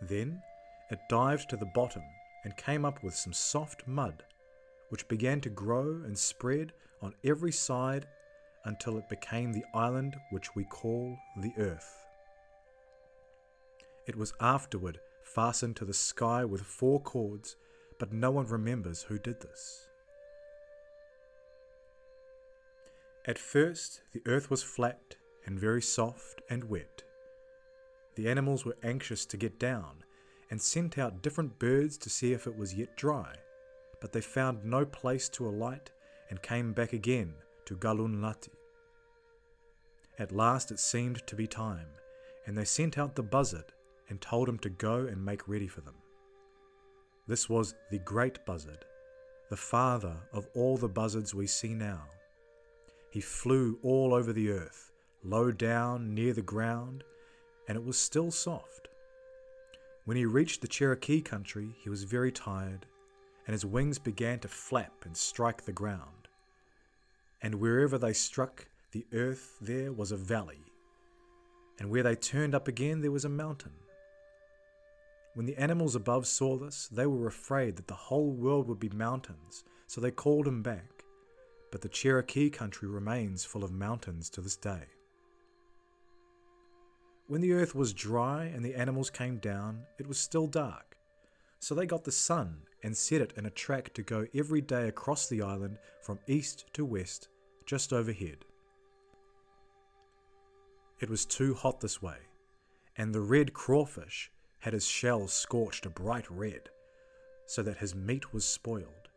Then 0.03 0.43
it 0.91 0.99
dived 1.09 1.49
to 1.51 1.57
the 1.57 1.71
bottom 1.75 2.03
and 2.45 2.57
came 2.57 2.85
up 2.85 3.03
with 3.03 3.15
some 3.15 3.33
soft 3.33 3.87
mud, 3.87 4.23
which 4.91 5.09
began 5.09 5.41
to 5.41 5.49
grow 5.49 6.03
and 6.05 6.19
spread 6.19 6.73
on 7.05 7.15
every 7.23 7.53
side 7.53 8.07
until 8.65 8.97
it 8.97 9.09
became 9.11 9.53
the 9.53 9.65
island 9.75 10.17
which 10.31 10.57
we 10.57 10.65
call 10.65 11.17
the 11.37 11.53
earth. 11.59 12.05
It 14.07 14.17
was 14.17 14.33
afterward 14.41 14.99
fastened 15.23 15.77
to 15.77 15.85
the 15.85 15.95
sky 15.95 16.45
with 16.45 16.63
four 16.63 17.01
cords, 17.01 17.57
but 17.99 18.13
no 18.13 18.31
one 18.31 18.47
remembers 18.47 19.03
who 19.03 19.19
did 19.19 19.41
this. 19.41 19.89
At 23.27 23.39
first, 23.39 24.03
the 24.13 24.23
earth 24.27 24.51
was 24.51 24.63
flat 24.63 25.17
and 25.47 25.59
very 25.59 25.83
soft 25.83 26.43
and 26.49 26.65
wet. 26.65 27.03
The 28.17 28.29
animals 28.29 28.65
were 28.65 28.77
anxious 28.83 29.27
to 29.27 29.37
get 29.37 29.59
down 29.59 30.05
and 30.51 30.61
sent 30.61 30.99
out 30.99 31.23
different 31.23 31.59
birds 31.59 31.99
to 31.99 32.11
see 32.11 32.33
if 32.33 32.47
it 32.47 32.57
was 32.57 32.75
yet 32.75 32.97
dry, 32.97 33.35
but 34.01 34.13
they 34.13 34.21
found 34.21 34.65
no 34.65 34.85
place 34.85 35.29
to 35.31 35.49
alight 35.49 35.91
and 36.35 36.43
came 36.43 36.73
back 36.73 36.93
again 36.93 37.33
to 37.65 37.77
Galunlati. 37.77 38.51
At 40.19 40.33
last 40.33 40.73
it 40.73 40.81
seemed 40.81 41.25
to 41.29 41.37
be 41.37 41.47
time, 41.47 41.87
and 42.45 42.59
they 42.59 42.65
sent 42.65 42.99
out 42.99 43.15
the 43.15 43.23
buzzard 43.23 43.67
and 44.09 44.21
told 44.21 44.49
him 44.49 44.59
to 44.59 44.69
go 44.69 45.07
and 45.07 45.25
make 45.25 45.47
ready 45.47 45.69
for 45.69 45.81
them. 45.81 45.95
This 47.29 47.49
was 47.49 47.77
the 47.93 48.01
great 48.01 48.45
buzzard, 48.45 48.85
the 49.49 49.57
father 49.57 50.17
of 50.33 50.49
all 50.57 50.77
the 50.77 50.89
buzzards 50.89 51.37
we 51.37 51.47
see 51.47 51.73
now. 51.73 52.03
He 53.13 53.21
flew 53.21 53.79
all 53.85 54.13
over 54.13 54.33
the 54.33 54.51
earth, 54.51 54.91
low 55.23 55.53
down 55.53 56.17
near 56.17 56.33
the 56.33 56.43
ground, 56.43 57.05
and 57.69 57.77
it 57.77 57.85
was 57.85 57.97
still 57.97 58.33
soft. 58.33 58.89
When 60.05 60.17
he 60.17 60.27
reached 60.27 60.63
the 60.63 60.69
Cherokee 60.69 61.21
country, 61.21 61.77
he 61.79 61.89
was 61.89 62.03
very 62.03 62.33
tired, 62.33 62.87
and 63.47 63.55
his 63.55 63.65
wings 63.65 64.01
began 64.01 64.41
to 64.41 64.49
flap 64.49 65.05
and 65.05 65.17
strike 65.17 65.65
the 65.65 65.73
ground. 65.73 66.14
And 67.45 67.57
wherever 67.57 67.99
they 67.99 68.15
struck 68.15 68.67
the 68.93 69.05
earth, 69.13 69.59
there 69.61 69.93
was 69.93 70.13
a 70.13 70.17
valley, 70.17 70.63
and 71.79 71.91
where 71.91 72.03
they 72.03 72.15
turned 72.15 72.55
up 72.55 72.69
again, 72.69 73.03
there 73.03 73.11
was 73.11 73.27
a 73.27 73.29
mountain. 73.29 73.75
When 75.35 75.45
the 75.45 75.59
animals 75.59 75.95
above 75.95 76.27
saw 76.27 76.57
this, 76.57 76.89
they 76.89 77.05
were 77.05 77.27
afraid 77.27 77.77
that 77.77 77.87
the 77.87 77.93
whole 77.93 78.31
world 78.31 78.67
would 78.69 78.81
be 78.81 78.89
mountains, 78.89 79.63
so 79.87 80.01
they 80.01 80.11
called 80.11 80.49
him 80.49 80.63
back. 80.63 81.05
But 81.71 81.83
the 81.83 81.91
Cherokee 81.91 82.49
country 82.49 82.89
remains 82.89 83.45
full 83.45 83.63
of 83.63 83.73
mountains 83.73 84.31
to 84.31 84.41
this 84.41 84.57
day. 84.57 84.87
When 87.27 87.43
the 87.43 87.53
earth 87.53 87.75
was 87.75 87.93
dry 87.93 88.45
and 88.45 88.65
the 88.65 88.75
animals 88.75 89.11
came 89.11 89.37
down, 89.37 89.83
it 89.99 90.07
was 90.07 90.17
still 90.17 90.47
dark. 90.47 90.97
So 91.59 91.75
they 91.75 91.85
got 91.85 92.05
the 92.05 92.13
sun 92.13 92.63
and 92.83 92.97
set 92.97 93.21
it 93.21 93.35
in 93.37 93.45
a 93.45 93.51
track 93.51 93.93
to 93.95 94.03
go 94.03 94.27
every 94.35 94.63
day 94.63 94.89
across 94.89 95.29
the 95.29 95.43
island 95.43 95.77
from 96.01 96.19
east 96.27 96.67
to 96.73 96.87
west, 96.87 97.29
just 97.67 97.93
overhead. 97.93 98.45
It 101.01 101.11
was 101.11 101.25
too 101.25 101.55
hot 101.55 101.81
this 101.81 102.01
way, 102.01 102.19
and 102.97 103.15
the 103.15 103.21
red 103.21 103.53
crawfish 103.53 104.31
had 104.61 104.73
his 104.73 104.87
shell 104.87 105.29
scorched 105.29 105.85
a 105.87 105.91
bright 105.91 106.31
red, 106.31 106.71
so 107.47 107.63
that 107.63 107.79
his 107.79 107.95
meat 107.95 108.33
was 108.33 108.45
spoiled, 108.45 109.09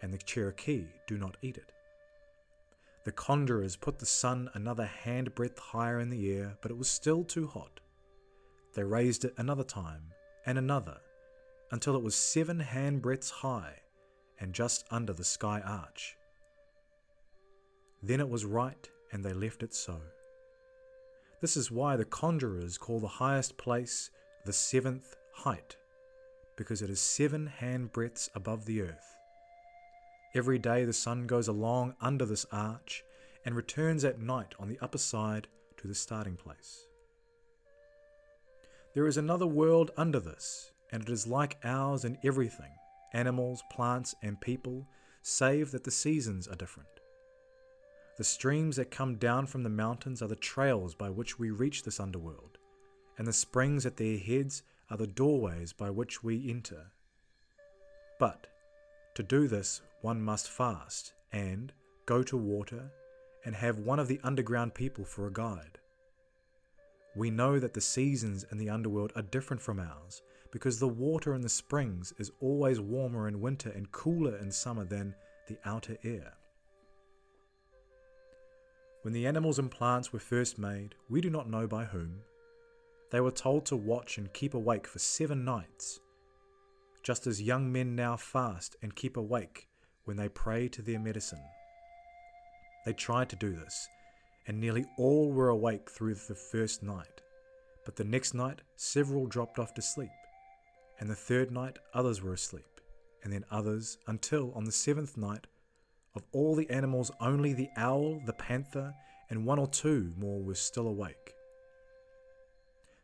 and 0.00 0.12
the 0.12 0.18
Cherokee 0.18 0.86
do 1.06 1.18
not 1.18 1.36
eat 1.42 1.56
it. 1.56 1.72
The 3.04 3.12
conjurers 3.12 3.76
put 3.76 3.98
the 3.98 4.06
sun 4.06 4.50
another 4.54 4.90
handbreadth 5.04 5.58
higher 5.58 6.00
in 6.00 6.10
the 6.10 6.32
air, 6.32 6.56
but 6.60 6.70
it 6.70 6.76
was 6.76 6.88
still 6.88 7.24
too 7.24 7.46
hot. 7.46 7.80
They 8.74 8.84
raised 8.84 9.24
it 9.24 9.34
another 9.36 9.64
time, 9.64 10.12
and 10.44 10.58
another, 10.58 10.98
until 11.70 11.96
it 11.96 12.02
was 12.02 12.14
seven 12.14 12.60
handbreadths 12.60 13.30
high, 13.30 13.80
and 14.40 14.52
just 14.52 14.86
under 14.90 15.12
the 15.12 15.24
sky 15.24 15.60
arch. 15.60 16.16
Then 18.02 18.20
it 18.20 18.28
was 18.28 18.44
right, 18.44 18.88
and 19.12 19.24
they 19.24 19.32
left 19.32 19.62
it 19.62 19.74
so. 19.74 20.00
This 21.40 21.56
is 21.56 21.70
why 21.70 21.96
the 21.96 22.04
conjurers 22.04 22.78
call 22.78 23.00
the 23.00 23.06
highest 23.06 23.56
place 23.56 24.10
the 24.44 24.52
seventh 24.52 25.16
height, 25.32 25.76
because 26.56 26.82
it 26.82 26.90
is 26.90 27.00
seven 27.00 27.50
handbreadths 27.60 28.30
above 28.34 28.64
the 28.64 28.82
earth. 28.82 29.16
Every 30.34 30.58
day 30.58 30.84
the 30.84 30.92
sun 30.92 31.26
goes 31.26 31.48
along 31.48 31.94
under 32.00 32.24
this 32.24 32.46
arch 32.52 33.02
and 33.44 33.54
returns 33.54 34.04
at 34.04 34.20
night 34.20 34.54
on 34.58 34.68
the 34.68 34.78
upper 34.80 34.98
side 34.98 35.48
to 35.78 35.88
the 35.88 35.94
starting 35.94 36.36
place. 36.36 36.86
There 38.94 39.06
is 39.06 39.16
another 39.16 39.46
world 39.46 39.90
under 39.96 40.20
this, 40.20 40.72
and 40.90 41.02
it 41.02 41.08
is 41.10 41.26
like 41.26 41.58
ours 41.64 42.04
in 42.04 42.18
everything 42.24 42.70
animals, 43.12 43.62
plants, 43.70 44.14
and 44.22 44.40
people, 44.40 44.86
save 45.22 45.70
that 45.70 45.84
the 45.84 45.90
seasons 45.90 46.46
are 46.46 46.56
different. 46.56 46.95
The 48.16 48.24
streams 48.24 48.76
that 48.76 48.90
come 48.90 49.16
down 49.16 49.46
from 49.46 49.62
the 49.62 49.68
mountains 49.68 50.22
are 50.22 50.28
the 50.28 50.36
trails 50.36 50.94
by 50.94 51.10
which 51.10 51.38
we 51.38 51.50
reach 51.50 51.82
this 51.82 52.00
underworld 52.00 52.58
and 53.18 53.26
the 53.26 53.32
springs 53.32 53.86
at 53.86 53.96
their 53.96 54.18
heads 54.18 54.62
are 54.90 54.96
the 54.96 55.06
doorways 55.06 55.72
by 55.72 55.90
which 55.90 56.22
we 56.22 56.48
enter. 56.50 56.92
But 58.18 58.46
to 59.14 59.22
do 59.22 59.48
this, 59.48 59.80
one 60.02 60.20
must 60.20 60.50
fast 60.50 61.14
and 61.32 61.72
go 62.04 62.22
to 62.22 62.36
water 62.36 62.90
and 63.44 63.54
have 63.54 63.78
one 63.78 63.98
of 63.98 64.08
the 64.08 64.20
underground 64.22 64.74
people 64.74 65.04
for 65.04 65.26
a 65.26 65.32
guide. 65.32 65.78
We 67.14 67.30
know 67.30 67.58
that 67.58 67.72
the 67.72 67.80
seasons 67.80 68.44
in 68.50 68.58
the 68.58 68.68
underworld 68.68 69.12
are 69.16 69.22
different 69.22 69.62
from 69.62 69.80
ours 69.80 70.22
because 70.52 70.78
the 70.78 70.88
water 70.88 71.34
in 71.34 71.40
the 71.40 71.48
springs 71.48 72.12
is 72.18 72.32
always 72.40 72.80
warmer 72.80 73.28
in 73.28 73.40
winter 73.40 73.70
and 73.70 73.90
cooler 73.90 74.36
in 74.36 74.50
summer 74.50 74.84
than 74.84 75.14
the 75.48 75.58
outer 75.64 75.96
air. 76.04 76.34
When 79.06 79.12
the 79.12 79.28
animals 79.28 79.60
and 79.60 79.70
plants 79.70 80.12
were 80.12 80.18
first 80.18 80.58
made, 80.58 80.96
we 81.08 81.20
do 81.20 81.30
not 81.30 81.48
know 81.48 81.68
by 81.68 81.84
whom, 81.84 82.22
they 83.12 83.20
were 83.20 83.30
told 83.30 83.64
to 83.66 83.76
watch 83.76 84.18
and 84.18 84.32
keep 84.32 84.52
awake 84.52 84.88
for 84.88 84.98
seven 84.98 85.44
nights, 85.44 86.00
just 87.04 87.28
as 87.28 87.40
young 87.40 87.70
men 87.70 87.94
now 87.94 88.16
fast 88.16 88.74
and 88.82 88.96
keep 88.96 89.16
awake 89.16 89.68
when 90.06 90.16
they 90.16 90.28
pray 90.28 90.66
to 90.70 90.82
their 90.82 90.98
medicine. 90.98 91.44
They 92.84 92.94
tried 92.94 93.28
to 93.28 93.36
do 93.36 93.54
this, 93.54 93.86
and 94.48 94.58
nearly 94.58 94.84
all 94.98 95.30
were 95.30 95.50
awake 95.50 95.88
through 95.88 96.16
the 96.16 96.34
first 96.34 96.82
night. 96.82 97.20
But 97.84 97.94
the 97.94 98.02
next 98.02 98.34
night, 98.34 98.62
several 98.74 99.28
dropped 99.28 99.60
off 99.60 99.72
to 99.74 99.82
sleep, 99.82 100.10
and 100.98 101.08
the 101.08 101.14
third 101.14 101.52
night, 101.52 101.78
others 101.94 102.22
were 102.22 102.32
asleep, 102.32 102.80
and 103.22 103.32
then 103.32 103.44
others, 103.52 103.98
until 104.08 104.50
on 104.54 104.64
the 104.64 104.72
seventh 104.72 105.16
night, 105.16 105.46
of 106.16 106.24
all 106.32 106.54
the 106.54 106.68
animals, 106.70 107.10
only 107.20 107.52
the 107.52 107.68
owl, 107.76 108.20
the 108.24 108.32
panther, 108.32 108.94
and 109.30 109.44
one 109.44 109.58
or 109.58 109.66
two 109.66 110.12
more 110.16 110.42
were 110.42 110.54
still 110.54 110.88
awake. 110.88 111.34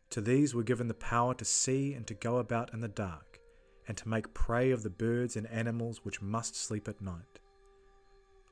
To 0.09 0.21
these 0.21 0.53
were 0.53 0.63
given 0.63 0.87
the 0.87 0.93
power 0.93 1.33
to 1.35 1.45
see 1.45 1.93
and 1.93 2.05
to 2.07 2.13
go 2.13 2.37
about 2.37 2.73
in 2.73 2.81
the 2.81 2.87
dark, 2.87 3.39
and 3.87 3.97
to 3.97 4.09
make 4.09 4.33
prey 4.33 4.71
of 4.71 4.83
the 4.83 4.89
birds 4.89 5.35
and 5.35 5.47
animals 5.47 6.01
which 6.03 6.21
must 6.21 6.55
sleep 6.55 6.87
at 6.87 7.01
night. 7.01 7.39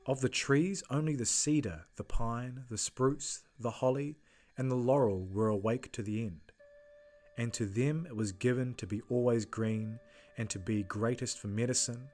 Of 0.06 0.20
the 0.20 0.28
trees, 0.28 0.82
only 0.90 1.14
the 1.14 1.26
cedar, 1.26 1.86
the 1.96 2.04
pine, 2.04 2.64
the 2.68 2.78
spruce, 2.78 3.42
the 3.60 3.70
holly, 3.70 4.16
and 4.58 4.70
the 4.70 4.76
laurel 4.76 5.26
were 5.26 5.48
awake 5.48 5.92
to 5.92 6.02
the 6.02 6.24
end. 6.24 6.52
And 7.38 7.52
to 7.54 7.66
them 7.66 8.06
it 8.06 8.16
was 8.16 8.32
given 8.32 8.74
to 8.74 8.86
be 8.86 9.00
always 9.08 9.44
green, 9.44 9.98
and 10.36 10.50
to 10.50 10.58
be 10.58 10.82
greatest 10.82 11.38
for 11.38 11.48
medicine. 11.48 12.08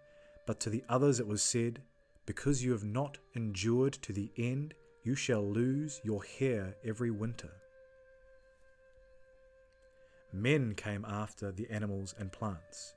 But 0.46 0.60
to 0.60 0.70
the 0.70 0.84
others 0.88 1.18
it 1.20 1.26
was 1.26 1.42
said, 1.42 1.80
Because 2.28 2.62
you 2.62 2.72
have 2.72 2.84
not 2.84 3.16
endured 3.32 3.94
to 4.02 4.12
the 4.12 4.30
end, 4.36 4.74
you 5.02 5.14
shall 5.14 5.40
lose 5.40 5.98
your 6.04 6.22
hair 6.22 6.76
every 6.84 7.10
winter. 7.10 7.50
Men 10.30 10.74
came 10.74 11.06
after 11.08 11.50
the 11.50 11.66
animals 11.70 12.14
and 12.18 12.30
plants. 12.30 12.92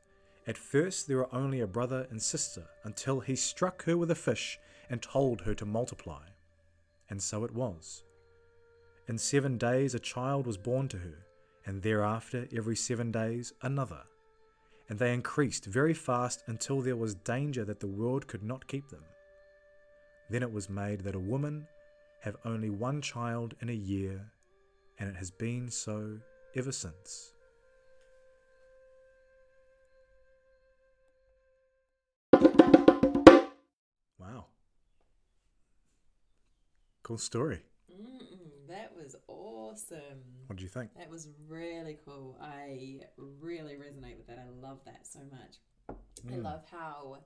At 0.48 0.58
first, 0.58 1.08
there 1.08 1.16
were 1.16 1.34
only 1.34 1.62
a 1.62 1.66
brother 1.66 2.08
and 2.10 2.22
sister, 2.22 2.66
until 2.84 3.22
he 3.22 3.38
struck 3.38 3.86
her 3.86 3.96
with 3.96 4.12
a 4.12 4.16
fish 4.16 4.60
and 4.90 5.02
told 5.02 5.40
her 5.40 5.56
to 5.56 5.66
multiply. 5.66 6.24
And 7.10 7.24
so 7.24 7.46
it 7.46 7.56
was. 7.56 8.04
In 9.08 9.18
seven 9.18 9.58
days, 9.58 9.96
a 9.96 10.00
child 10.00 10.46
was 10.46 10.58
born 10.58 10.90
to 10.90 10.98
her, 10.98 11.26
and 11.66 11.82
thereafter, 11.82 12.50
every 12.54 12.76
seven 12.76 13.14
days, 13.14 13.54
another. 13.62 14.02
And 14.90 15.00
they 15.00 15.14
increased 15.14 15.68
very 15.68 15.94
fast 15.94 16.44
until 16.48 16.82
there 16.82 16.98
was 16.98 17.16
danger 17.16 17.64
that 17.64 17.80
the 17.80 17.88
world 17.88 18.28
could 18.28 18.44
not 18.44 18.68
keep 18.68 18.90
them. 18.90 19.06
Then 20.32 20.44
it 20.44 20.54
was 20.54 20.70
made 20.70 21.02
that 21.02 21.14
a 21.14 21.20
woman 21.20 21.68
have 22.22 22.38
only 22.46 22.70
one 22.70 23.02
child 23.02 23.54
in 23.60 23.68
a 23.68 23.74
year, 23.74 24.32
and 24.98 25.10
it 25.10 25.16
has 25.18 25.30
been 25.30 25.70
so 25.70 26.20
ever 26.56 26.72
since. 26.72 27.34
Wow. 34.18 34.46
Cool 37.04 37.18
story. 37.18 37.64
Mm-mm, 37.92 38.68
that 38.70 38.96
was 38.96 39.18
awesome. 39.28 40.00
What 40.48 40.56
do 40.56 40.64
you 40.64 40.70
think? 40.70 40.92
That 40.96 41.10
was 41.10 41.28
really 41.50 41.98
cool. 42.06 42.38
I 42.42 43.02
really 43.18 43.74
resonate 43.74 44.16
with 44.16 44.28
that. 44.28 44.40
I 44.40 44.48
love 44.66 44.80
that 44.86 45.06
so 45.06 45.20
much. 45.30 45.58
I 45.90 46.36
Mm. 46.38 46.44
love 46.44 46.64
how 46.72 47.18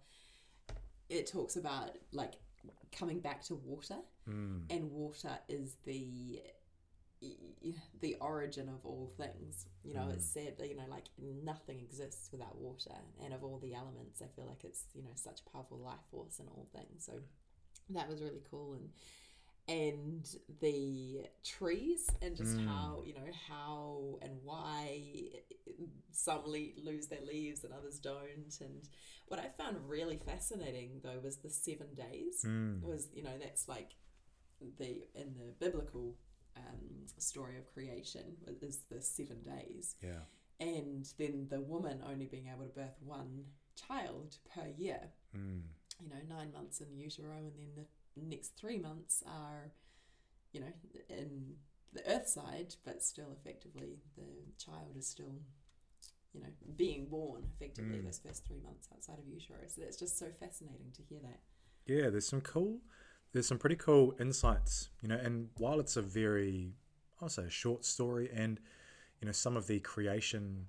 it 1.10 1.28
talks 1.28 1.56
about 1.56 1.96
like 2.12 2.34
coming 2.92 3.20
back 3.20 3.44
to 3.46 3.56
water, 3.56 3.98
Mm. 4.28 4.64
and 4.72 4.92
water 4.92 5.38
is 5.48 5.76
the 5.86 6.42
the 8.02 8.16
origin 8.20 8.70
of 8.70 8.86
all 8.86 9.12
things. 9.18 9.66
You 9.84 9.94
know, 9.94 10.10
it's 10.12 10.26
said 10.26 10.58
that 10.58 10.68
you 10.70 10.76
know 10.76 10.84
like 10.90 11.06
nothing 11.18 11.80
exists 11.80 12.30
without 12.32 12.56
water, 12.58 12.92
and 13.24 13.34
of 13.34 13.44
all 13.44 13.58
the 13.60 13.74
elements, 13.74 14.22
I 14.22 14.28
feel 14.36 14.46
like 14.46 14.64
it's 14.64 14.86
you 14.94 15.02
know 15.04 15.10
such 15.16 15.40
a 15.46 15.50
powerful 15.50 15.78
life 15.78 16.04
force 16.12 16.40
in 16.40 16.48
all 16.48 16.68
things. 16.74 17.06
So 17.06 17.14
that 17.92 18.10
was 18.10 18.22
really 18.22 18.42
cool 18.50 18.74
and 18.74 18.90
and 19.68 20.28
the 20.62 21.26
trees 21.44 22.10
and 22.22 22.36
just 22.36 22.56
Mm. 22.58 22.68
how 22.68 23.02
you 23.06 23.14
know 23.14 23.32
how 23.50 24.20
and 24.22 24.34
why 24.44 25.02
some 26.12 26.44
le- 26.46 26.80
lose 26.84 27.08
their 27.08 27.22
leaves 27.22 27.64
and 27.64 27.74
others 27.74 28.00
don't 28.00 28.58
and 28.62 28.88
what 29.28 29.40
i 29.40 29.48
found 29.58 29.78
really 29.90 30.18
fascinating 30.18 31.00
though 31.04 31.20
was 31.24 31.38
the 31.38 31.50
seven 31.50 31.88
days 31.96 32.44
Mm. 32.46 32.82
was 32.82 33.10
you 33.14 33.24
know 33.24 33.38
that's 33.40 33.68
like 33.68 33.96
the 34.78 35.08
in 35.16 35.36
the 35.38 35.52
biblical 35.60 36.16
um, 36.56 37.06
story 37.18 37.58
of 37.58 37.66
creation 37.74 38.38
is 38.62 38.80
the 38.90 39.02
seven 39.02 39.42
days 39.42 39.96
Yeah. 40.02 40.22
and 40.60 41.06
then 41.18 41.48
the 41.50 41.60
woman 41.60 42.02
only 42.08 42.28
being 42.28 42.48
able 42.48 42.66
to 42.66 42.72
birth 42.72 42.96
one 43.02 43.46
child 43.76 44.38
per 44.54 44.68
year 44.78 45.12
Mm. 45.36 45.64
you 46.02 46.10
know, 46.10 46.22
nine 46.30 46.52
months 46.54 46.80
in 46.82 46.96
utero, 46.98 47.38
and 47.38 47.54
then 47.58 47.72
the 47.76 47.86
next 48.22 48.58
three 48.58 48.78
months 48.80 49.24
are, 49.28 49.72
you 50.54 50.62
know, 50.62 50.74
in 51.10 51.56
the 51.94 52.02
earth 52.10 52.28
side, 52.28 52.76
but 52.86 53.02
still 53.04 53.32
effectively 53.32 54.00
the 54.16 54.24
child 54.64 54.96
is 54.98 55.08
still, 55.08 55.36
you 56.34 56.42
know, 56.42 56.48
being 56.76 57.06
born 57.08 57.44
effectively 57.56 58.00
Mm. 58.00 58.06
those 58.06 58.20
first 58.20 58.46
three 58.46 58.60
months 58.64 58.88
outside 58.94 59.20
of 59.20 59.28
utero. 59.28 59.58
So 59.68 59.82
that's 59.82 59.98
just 59.98 60.18
so 60.18 60.28
fascinating 60.40 60.92
to 60.96 61.02
hear 61.04 61.20
that. 61.22 61.40
Yeah, 61.86 62.10
there's 62.10 62.28
some 62.28 62.42
cool, 62.42 62.80
there's 63.32 63.48
some 63.48 63.60
pretty 63.60 63.76
cool 63.76 64.16
insights, 64.20 64.90
you 65.02 65.08
know. 65.08 65.18
And 65.18 65.50
while 65.58 65.80
it's 65.80 65.98
a 65.98 66.02
very, 66.02 66.74
I'll 67.22 67.30
say, 67.30 67.44
a 67.44 67.50
short 67.50 67.86
story, 67.86 68.30
and 68.34 68.60
you 69.22 69.26
know, 69.28 69.32
some 69.32 69.56
of 69.56 69.68
the 69.68 69.80
creation, 69.80 70.68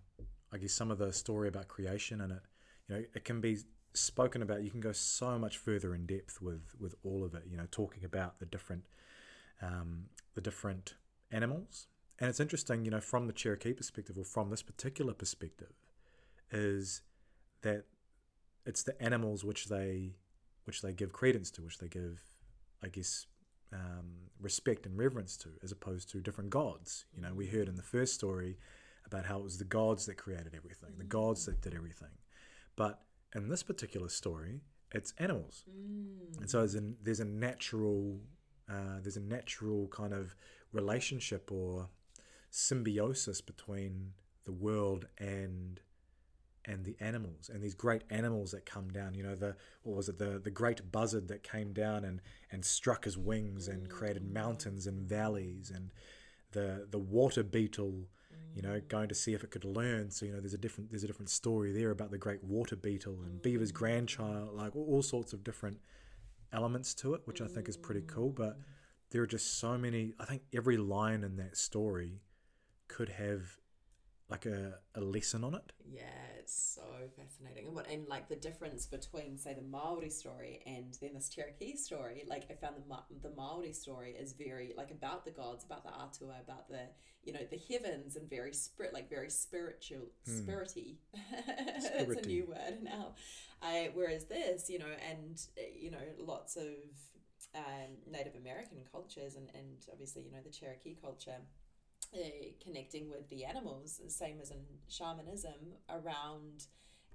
I 0.53 0.59
guess, 0.59 0.73
some 0.73 0.91
of 0.91 0.99
the 0.99 1.13
story 1.13 1.49
about 1.49 1.69
creation 1.69 2.21
and 2.21 2.33
it, 2.33 2.43
you 2.89 2.95
know, 2.95 3.05
it 3.15 3.25
can 3.25 3.41
be 3.41 3.59
spoken 3.97 4.43
about. 4.43 4.63
You 4.63 4.71
can 4.71 4.81
go 4.81 4.93
so 4.93 5.39
much 5.39 5.59
further 5.59 5.95
in 5.95 6.07
depth 6.07 6.41
with 6.41 6.75
with 6.79 6.95
all 7.05 7.25
of 7.25 7.35
it. 7.35 7.45
You 7.51 7.57
know, 7.57 7.67
talking 7.71 8.05
about 8.05 8.39
the 8.39 8.47
different, 8.47 8.85
um, 9.63 10.07
the 10.35 10.41
different 10.41 10.95
animals, 11.31 11.89
and 12.19 12.29
it's 12.31 12.41
interesting, 12.41 12.85
you 12.85 12.91
know, 12.91 13.01
from 13.01 13.27
the 13.27 13.33
Cherokee 13.33 13.73
perspective 13.73 14.19
or 14.19 14.25
from 14.25 14.51
this 14.51 14.63
particular 14.63 15.13
perspective, 15.13 15.73
is 16.51 17.03
that 17.63 17.85
it's 18.65 18.83
the 18.83 19.01
animals 19.03 19.45
which 19.45 19.67
they 19.67 20.17
which 20.65 20.83
they 20.83 20.93
give 20.93 21.13
credence 21.13 21.51
to, 21.53 21.63
which 21.63 21.79
they 21.79 21.89
give, 21.89 22.21
I 22.83 22.89
guess, 22.89 23.27
um, 23.73 24.31
respect 24.41 24.85
and 24.85 24.99
reverence 24.99 25.37
to, 25.39 25.51
as 25.63 25.71
opposed 25.71 26.11
to 26.11 26.21
different 26.21 26.51
gods. 26.51 27.05
You 27.15 27.23
know, 27.23 27.33
we 27.35 27.47
heard 27.47 27.69
in 27.69 27.77
the 27.77 27.83
first 27.83 28.15
story 28.15 28.59
about 29.07 29.27
how 29.27 29.39
it 29.39 29.45
was 29.45 29.59
the 29.59 29.65
gods 29.65 30.07
that 30.07 30.17
created 30.17 30.55
everything, 30.57 30.91
the 30.99 31.05
gods 31.05 31.47
that 31.47 31.61
did 31.61 31.75
everything, 31.75 32.19
but 32.75 33.03
in 33.35 33.49
this 33.49 33.63
particular 33.63 34.09
story, 34.09 34.61
it's 34.93 35.13
animals, 35.19 35.65
Mm. 35.69 36.41
and 36.41 36.51
so 36.51 36.59
there's 36.59 36.75
a, 36.77 36.83
there's 37.03 37.21
a 37.21 37.25
natural 37.25 38.21
uh, 38.69 38.99
there's 39.01 39.17
a 39.17 39.21
natural 39.21 39.87
kind 39.89 40.13
of 40.13 40.35
relationship 40.73 41.51
or 41.53 41.89
symbiosis 42.51 43.41
between 43.41 44.13
the 44.45 44.53
world 44.53 45.07
and 45.19 45.81
and 46.65 46.85
the 46.85 46.97
animals 46.99 47.49
and 47.53 47.63
these 47.63 47.75
great 47.75 48.03
animals 48.11 48.51
that 48.51 48.67
come 48.67 48.89
down 48.91 49.15
you 49.15 49.23
know 49.23 49.37
the 49.37 49.55
what 49.83 49.97
was 49.97 50.09
it 50.09 50.19
the 50.19 50.41
the 50.43 50.51
great 50.51 50.91
buzzard 50.91 51.29
that 51.29 51.43
came 51.45 51.73
down 51.73 52.05
and 52.05 52.21
and 52.51 52.65
struck 52.65 53.05
his 53.05 53.17
wings 53.17 53.69
and 53.69 53.89
created 53.89 54.25
mountains 54.33 54.87
and 54.87 55.07
valleys 55.09 55.71
and 55.73 55.91
the 56.53 56.87
the 56.91 56.99
water 56.99 57.45
beetle 57.45 58.09
you 58.57 58.63
know 58.63 58.81
going 58.89 59.09
to 59.09 59.15
see 59.15 59.35
if 59.35 59.45
it 59.45 59.51
could 59.51 59.67
learn. 59.67 60.11
So 60.11 60.25
you 60.25 60.33
know 60.33 60.41
there's 60.41 60.55
a 60.55 60.59
different 60.59 60.91
there's 60.91 61.05
a 61.05 61.07
different 61.07 61.29
story 61.29 61.73
there 61.73 61.91
about 61.91 62.11
the 62.11 62.19
great 62.19 62.43
water 62.43 62.75
beetle 62.75 63.19
and 63.23 63.41
beaver's 63.43 63.71
mm. 63.71 63.77
grandchild 63.77 64.55
like 64.55 64.75
all, 64.75 64.87
all 64.89 65.03
sorts 65.03 65.35
of 65.35 65.45
different 65.45 65.79
elements 66.53 66.95
to 66.95 67.13
it 67.13 67.21
which 67.27 67.41
i 67.43 67.47
think 67.47 67.69
is 67.69 67.77
pretty 67.77 68.03
cool. 68.03 68.31
But 68.31 68.59
there 69.11 69.23
are 69.23 69.27
just 69.27 69.61
so 69.61 69.77
many 69.77 70.15
i 70.19 70.25
think 70.25 70.43
every 70.55 70.79
line 70.79 71.23
in 71.23 71.37
that 71.37 71.57
story 71.57 72.23
could 72.89 73.11
have 73.11 73.59
like 74.29 74.47
a, 74.47 74.75
a 74.95 75.01
lesson 75.01 75.45
on 75.45 75.55
it 75.55 75.73
Yeah, 75.89 76.05
it's 76.39 76.75
so 76.75 76.83
fascinating. 77.17 77.67
And 77.67 77.75
what 77.77 77.89
and 77.89 78.09
like 78.09 78.29
the 78.29 78.37
difference 78.37 78.87
between 78.87 79.39
say 79.39 79.55
the 79.55 79.63
Maori 79.63 80.11
story 80.11 80.61
and 80.67 80.97
then 81.01 81.15
this 81.15 81.29
Cherokee 81.29 81.77
story, 81.77 82.25
like 82.29 82.45
I 82.51 82.55
found 82.55 82.77
the 82.77 82.89
Ma- 82.89 83.03
the 83.23 83.31
Maori 83.37 83.73
story 83.73 84.17
is 84.19 84.33
very 84.33 84.75
like 84.77 84.91
about 84.91 85.25
the 85.25 85.31
gods, 85.31 85.65
about 85.65 85.85
the 85.85 85.91
atua, 85.91 86.37
about 86.43 86.69
the 86.69 86.89
you 87.25 87.33
know 87.33 87.41
the 87.51 87.61
heavens 87.71 88.17
and 88.17 88.29
very 88.29 88.53
spirit 88.53 88.93
like 88.93 89.09
very 89.09 89.31
spiritual 89.31 90.09
spirity. 90.29 90.97
It's 91.99 92.25
a 92.25 92.29
new 92.29 92.47
word 92.47 92.83
now. 92.83 93.15
Uh, 93.63 93.91
whereas 93.95 94.25
this, 94.27 94.69
you 94.69 94.79
know, 94.79 94.93
and 95.09 95.41
uh, 95.59 95.63
you 95.79 95.91
know 95.91 95.99
lots 96.19 96.57
of 96.57 96.75
um, 97.55 97.97
Native 98.11 98.35
American 98.35 98.79
cultures 98.91 99.37
and 99.37 99.51
and 99.55 99.87
obviously 99.91 100.23
you 100.23 100.33
know 100.33 100.43
the 100.45 100.51
Cherokee 100.51 100.97
culture 101.01 101.39
uh, 102.15 102.19
connecting 102.63 103.09
with 103.11 103.29
the 103.29 103.45
animals, 103.45 104.01
same 104.09 104.41
as 104.41 104.51
in 104.51 104.65
shamanism, 104.89 105.75
around 105.89 106.67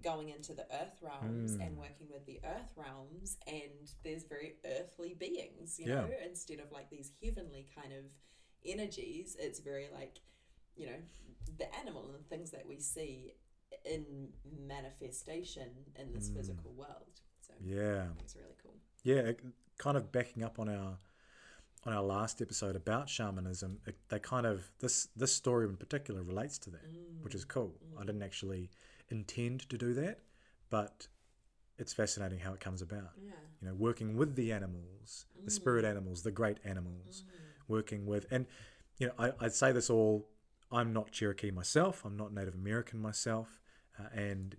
going 0.04 0.30
into 0.30 0.54
the 0.54 0.65
earth 0.82 0.97
realms 1.01 1.58
Mm. 1.58 1.62
and 1.67 1.77
working 1.77 2.10
with 2.10 2.25
the 2.25 2.39
earth 2.43 2.73
realms. 2.75 3.38
And 3.45 3.91
there's 4.04 4.23
very 4.23 4.56
earthly 4.65 5.13
beings, 5.13 5.80
you 5.80 5.88
Yeah. 5.88 6.01
know, 6.01 6.10
instead 6.25 6.60
of 6.60 6.71
like 6.71 6.89
these 6.89 7.12
heavenly 7.23 7.67
kind 7.75 7.93
of 7.93 8.06
energies, 8.65 9.36
it's 9.39 9.60
very 9.60 9.89
like, 9.93 10.17
you 10.75 10.88
know, 10.88 11.01
the 11.58 11.73
animal 11.75 12.06
and 12.06 12.15
the 12.15 12.27
things 12.30 12.51
that 12.51 12.65
we 12.67 12.80
see 12.80 13.36
in 13.86 14.34
manifestation 14.67 15.69
in 15.95 16.12
this 16.13 16.30
Mm. 16.30 16.36
physical 16.36 16.73
world. 16.73 17.21
So 17.41 17.54
yeah 17.60 18.10
it's 18.19 18.36
really 18.36 18.56
cool. 18.62 18.75
yeah 19.04 19.32
kind 19.77 19.97
of 19.97 20.12
backing 20.12 20.43
up 20.43 20.60
on 20.60 20.69
our 20.69 20.97
on 21.84 21.94
our 21.94 22.04
last 22.04 22.41
episode 22.41 22.76
about 22.76 23.10
shamanism 23.10 23.80
it, 23.86 23.96
they 24.10 24.20
kind 24.20 24.46
of 24.46 24.70
this 24.80 25.08
this 25.15 25.34
story 25.34 25.67
in 25.67 25.78
particular 25.78 26.22
relates 26.22 26.58
to 26.60 26.70
that 26.70 26.86
which 27.22 27.36
is 27.36 27.46
cool. 27.46 27.74
Mm. 27.94 28.02
I 28.02 28.06
didn't 28.06 28.24
actually 28.24 28.70
intend 29.10 29.67
to 29.70 29.78
do 29.78 29.94
that 29.96 30.20
but 30.70 31.08
it's 31.78 31.94
fascinating 31.94 32.39
how 32.39 32.54
it 32.54 32.60
comes 32.60 32.82
about. 32.82 33.12
Yeah. 33.24 33.32
you 33.62 33.67
know 33.67 33.74
working 33.74 34.15
with 34.15 34.36
the 34.36 34.52
animals 34.52 35.26
the 35.44 35.50
mm. 35.50 35.54
spirit 35.54 35.86
animals 35.86 36.24
the 36.24 36.32
great 36.32 36.58
animals 36.63 37.24
mm. 37.26 37.39
working 37.67 38.06
with 38.06 38.26
and 38.32 38.46
you 38.98 39.08
know 39.08 39.13
I, 39.17 39.32
i'd 39.46 39.54
say 39.54 39.72
this 39.72 39.89
all 39.89 40.28
i'm 40.72 40.94
not 40.94 41.12
cherokee 41.12 41.52
myself 41.52 42.04
i'm 42.06 42.17
not 42.17 42.34
native 42.34 42.56
american 42.56 43.02
myself 43.02 43.60
uh, 44.00 44.08
and 44.13 44.56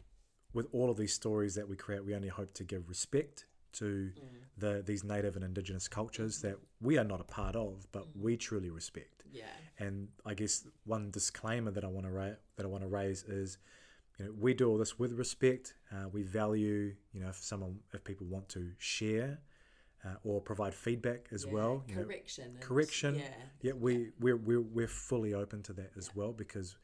with 0.53 0.67
all 0.73 0.91
of 0.91 0.97
these 0.97 1.15
stories 1.15 1.55
that 1.55 1.69
we 1.69 1.77
create 1.77 2.05
we 2.05 2.15
only 2.15 2.29
hope 2.29 2.55
to 2.55 2.65
give 2.65 2.89
respect 2.89 3.47
to 3.75 4.11
the 4.59 4.83
these 4.85 5.03
native 5.05 5.35
and 5.37 5.45
indigenous 5.45 5.89
cultures 5.89 6.41
that 6.43 6.57
we 6.81 6.99
are 6.99 7.05
not 7.05 7.21
a 7.21 7.25
part 7.25 7.57
of 7.57 7.87
but 7.93 8.05
we 8.17 8.37
truly 8.37 8.71
respect 8.71 9.25
Yeah. 9.33 9.47
and 9.79 10.09
I 10.27 10.35
guess 10.35 10.67
one 10.85 11.11
disclaimer 11.11 11.71
that 11.71 11.85
I 11.85 11.89
want 11.89 12.07
to 12.07 12.13
ra- 12.13 12.37
that 12.57 12.65
I 12.65 12.69
want 12.69 12.83
to 12.85 12.89
raise 12.89 13.25
is, 13.25 13.59
you 14.19 14.27
know, 14.27 14.33
we 14.39 14.53
do 14.55 14.69
all 14.69 14.77
this 14.79 14.99
with 14.99 15.13
respect. 15.19 15.75
Uh, 15.91 16.09
we 16.13 16.23
value, 16.23 16.95
you 17.13 17.21
know, 17.21 17.31
if 17.31 17.37
someone, 17.37 17.79
if 17.95 18.05
people 18.05 18.27
want 18.27 18.49
to 18.51 18.71
share 18.79 19.39
uh, 20.05 20.17
or 20.25 20.41
provide 20.41 20.75
feedback 20.75 21.29
as 21.33 21.45
Yeah, 21.47 21.53
well, 21.53 21.85
you 21.89 21.95
correction. 21.95 22.45
and- 22.55 22.61
correction. 22.61 23.15
Yeah. 23.15 23.35
yeah, 23.63 23.73
we 23.73 24.11
we're, 24.21 24.37
we're 24.37 24.61
we're 24.61 24.89
fully 25.09 25.33
open 25.33 25.63
to 25.63 25.73
that 25.75 25.93
as 25.97 26.15
well 26.15 26.33
because 26.33 26.77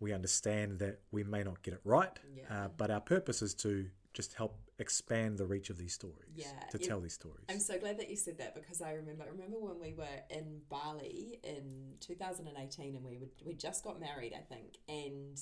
we 0.00 0.12
understand 0.12 0.78
that 0.80 1.00
we 1.12 1.22
may 1.22 1.42
not 1.44 1.62
get 1.62 1.74
it 1.74 1.80
right, 1.84 2.18
Yeah. 2.34 2.44
uh, 2.64 2.68
but 2.76 2.90
our 2.90 3.00
purpose 3.02 3.42
is 3.42 3.54
to 3.56 3.88
just 4.12 4.34
help 4.34 4.58
expand 4.78 5.38
the 5.38 5.46
reach 5.46 5.70
of 5.70 5.78
these 5.78 5.94
stories, 5.94 6.32
Yeah, 6.34 6.46
to 6.70 6.78
tell 6.78 7.00
these 7.00 7.14
stories. 7.14 7.44
I'm 7.48 7.60
so 7.60 7.78
glad 7.78 7.98
that 8.00 8.10
you 8.10 8.16
said 8.16 8.38
that 8.38 8.54
because 8.54 8.82
I 8.82 8.92
remember 8.92 9.24
I 9.24 9.28
remember 9.28 9.58
when 9.58 9.80
we 9.80 9.94
were 9.94 10.06
in 10.30 10.60
Bali 10.68 11.38
in 11.44 11.94
2018 12.00 12.96
and 12.96 13.04
we 13.04 13.18
would, 13.18 13.30
we 13.44 13.54
just 13.54 13.84
got 13.84 14.00
married 14.00 14.32
I 14.34 14.42
think 14.42 14.78
and 14.88 15.38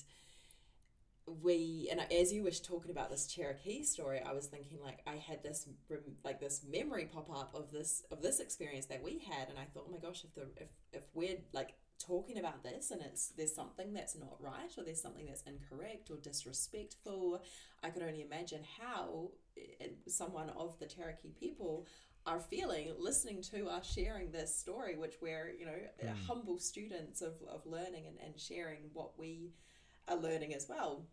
we 1.43 1.89
and 1.91 2.01
as 2.13 2.33
you 2.33 2.43
were 2.43 2.51
talking 2.51 2.91
about 2.91 3.11
this 3.11 3.27
Cherokee 3.27 3.83
story 3.83 4.21
I 4.25 4.33
was 4.33 4.47
thinking 4.47 4.79
like 4.83 5.01
I 5.07 5.17
had 5.17 5.43
this 5.43 5.69
like 6.25 6.41
this 6.41 6.63
memory 6.69 7.09
pop 7.13 7.31
up 7.31 7.55
of 7.55 7.71
this 7.71 8.03
of 8.11 8.23
this 8.23 8.41
experience 8.41 8.87
that 8.87 9.03
we 9.03 9.19
had 9.19 9.49
and 9.49 9.59
I 9.59 9.65
thought 9.65 9.85
oh 9.89 9.93
my 9.93 9.99
gosh 9.99 10.25
if 10.25 10.35
the 10.35 10.43
if, 10.57 10.69
if 10.93 11.03
we're 11.15 11.37
like 11.53 11.75
talking 11.99 12.39
about 12.39 12.63
this 12.63 12.91
and 12.91 13.01
it's 13.03 13.29
there's 13.37 13.55
something 13.55 13.93
that's 13.93 14.17
not 14.17 14.37
right 14.41 14.71
or 14.77 14.85
there's 14.85 15.03
something 15.03 15.27
that's 15.27 15.43
incorrect 15.43 16.11
or 16.11 16.17
disrespectful 16.17 17.43
I 17.83 17.91
could 17.91 18.03
only 18.03 18.23
imagine 18.23 18.63
how 18.81 19.31
it, 19.57 19.99
someone 20.07 20.51
of 20.51 20.79
the 20.79 20.87
Cherokee 20.87 21.33
people 21.39 21.87
are 22.27 22.41
feeling 22.41 22.93
listening 22.99 23.43
to 23.43 23.69
us 23.69 23.91
sharing 23.91 24.31
this 24.31 24.55
story, 24.55 24.97
which 24.97 25.15
we're, 25.23 25.55
you 25.59 25.65
know, 25.65 25.73
eh, 26.01 26.07
hmm. 26.09 26.27
humble 26.27 26.59
students 26.59 27.23
of, 27.23 27.35
of 27.49 27.65
learning 27.65 28.07
and, 28.07 28.17
and 28.25 28.39
sharing 28.39 28.91
what 28.93 29.19
we 29.19 29.53
are 30.09 30.17
learning 30.17 30.55
as 30.55 30.69
well. 30.69 31.07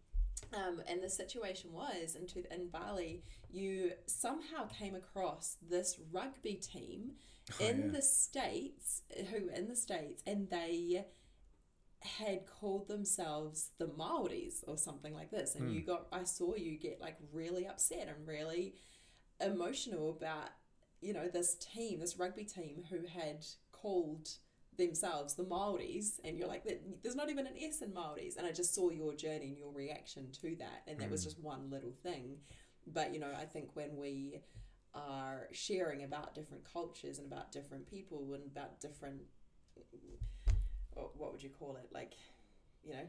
Um, 0.54 0.82
and 0.88 1.02
the 1.04 1.10
situation 1.10 1.72
was 1.74 2.16
in, 2.16 2.28
two- 2.28 2.44
in 2.52 2.70
Bali, 2.70 3.24
you 3.52 3.92
somehow 4.06 4.68
came 4.68 4.96
across 4.96 5.58
this 5.68 6.00
rugby 6.12 6.56
team 6.56 7.12
Oh, 7.62 7.64
in 7.66 7.78
yeah. 7.86 7.92
the 7.92 8.02
States, 8.02 9.04
who 9.30 9.50
in 9.50 9.68
the 9.68 9.76
States, 9.76 10.24
and 10.26 10.50
they 10.50 11.06
had 12.02 12.46
called 12.48 12.88
themselves 12.88 13.70
the 13.78 13.88
Maoris 13.88 14.64
or 14.68 14.78
something 14.78 15.14
like 15.14 15.30
this. 15.32 15.56
And 15.56 15.72
you 15.74 15.82
got, 15.82 16.08
I 16.12 16.24
saw 16.24 16.56
you 16.56 16.78
get 16.78 17.00
like 17.02 17.18
really 17.32 17.68
upset 17.68 18.08
and 18.08 18.28
really 18.28 18.74
emotional 19.40 20.10
about, 20.10 20.50
you 21.02 21.14
know, 21.14 21.28
this 21.28 21.56
team, 21.56 22.00
this 22.00 22.18
rugby 22.18 22.46
team 22.46 22.84
who 22.90 23.06
had 23.08 23.46
called 23.72 24.28
themselves 24.78 25.34
the 25.36 25.44
Maoris. 25.44 26.20
And 26.24 26.38
you're 26.38 26.48
like, 26.48 26.64
there's 27.02 27.16
not 27.16 27.30
even 27.30 27.48
an 27.48 27.54
S 27.62 27.82
in 27.82 27.94
Maoris. 27.94 28.36
And 28.38 28.46
I 28.48 28.52
just 28.52 28.74
saw 28.76 28.90
your 28.90 29.14
journey 29.14 29.48
and 29.50 29.58
your 29.58 29.72
reaction 29.72 30.32
to 30.42 30.56
that. 30.60 30.84
And 30.88 31.00
that 31.00 31.10
was 31.12 31.24
just 31.24 31.40
one 31.40 31.70
little 31.70 31.94
thing. 32.04 32.38
But, 32.88 33.14
you 33.14 33.20
know, 33.20 33.32
I 33.40 33.46
think 33.46 33.70
when 33.76 33.96
we 33.98 34.42
are 34.94 35.48
sharing 35.52 36.04
about 36.04 36.34
different 36.36 36.64
cultures 36.72 37.18
and 37.20 37.32
about 37.32 37.52
different 37.52 37.86
people 37.90 38.34
and 38.34 38.44
about 38.46 38.80
different 38.80 39.22
what 40.94 41.32
would 41.34 41.44
you 41.44 41.50
call 41.50 41.76
it 41.76 41.90
like 41.94 42.14
you 42.84 42.94
know 42.94 43.06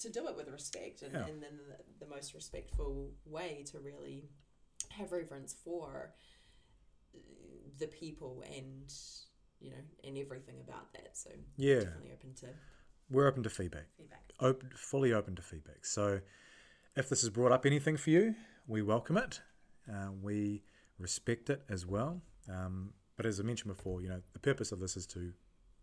to 0.00 0.10
do 0.10 0.26
it 0.26 0.36
with 0.36 0.48
respect 0.48 1.02
and, 1.02 1.12
Yeah. 1.12 1.26
and 1.26 1.40
then 1.42 1.58
the, 1.68 2.04
the 2.04 2.10
most 2.12 2.34
respectful 2.34 3.12
way 3.24 3.64
to 3.70 3.78
really 3.78 4.24
have 4.90 5.12
reverence 5.12 5.54
for 5.64 6.14
uh, 7.14 7.18
the 7.78 7.86
people 7.86 8.42
and 8.52 8.92
you 9.60 9.70
know 9.70 9.76
and 10.04 10.18
everything 10.18 10.56
about 10.66 10.92
that 10.92 11.16
so 11.16 11.30
Yeah. 11.56 11.80
definitely 11.80 12.12
open 12.12 12.34
to 12.34 12.46
we're 13.10 13.26
open 13.26 13.42
to 13.42 13.50
feedback. 13.50 13.86
Feedback. 13.96 14.32
Open, 14.40 14.70
fully 14.74 15.12
open 15.14 15.34
to 15.36 15.42
feedback. 15.42 15.86
So, 15.86 16.20
if 16.94 17.08
this 17.08 17.22
has 17.22 17.30
brought 17.30 17.52
up 17.52 17.64
anything 17.64 17.96
for 17.96 18.10
you, 18.10 18.34
we 18.66 18.82
welcome 18.82 19.16
it. 19.16 19.40
Uh, 19.90 20.08
we 20.20 20.62
respect 20.98 21.48
it 21.48 21.62
as 21.70 21.86
well. 21.86 22.20
Um, 22.52 22.92
but 23.16 23.24
as 23.24 23.40
I 23.40 23.44
mentioned 23.44 23.74
before, 23.74 24.02
you 24.02 24.08
know, 24.08 24.20
the 24.32 24.38
purpose 24.38 24.72
of 24.72 24.80
this 24.80 24.96
is 24.96 25.06
to 25.08 25.32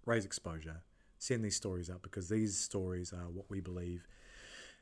raise 0.06 0.24
exposure, 0.26 0.84
send 1.18 1.44
these 1.44 1.56
stories 1.56 1.90
out 1.90 2.04
because 2.04 2.30
these 2.30 2.60
stories 2.60 3.12
are 3.12 3.30
what 3.30 3.50
we 3.50 3.60
believe. 3.60 4.08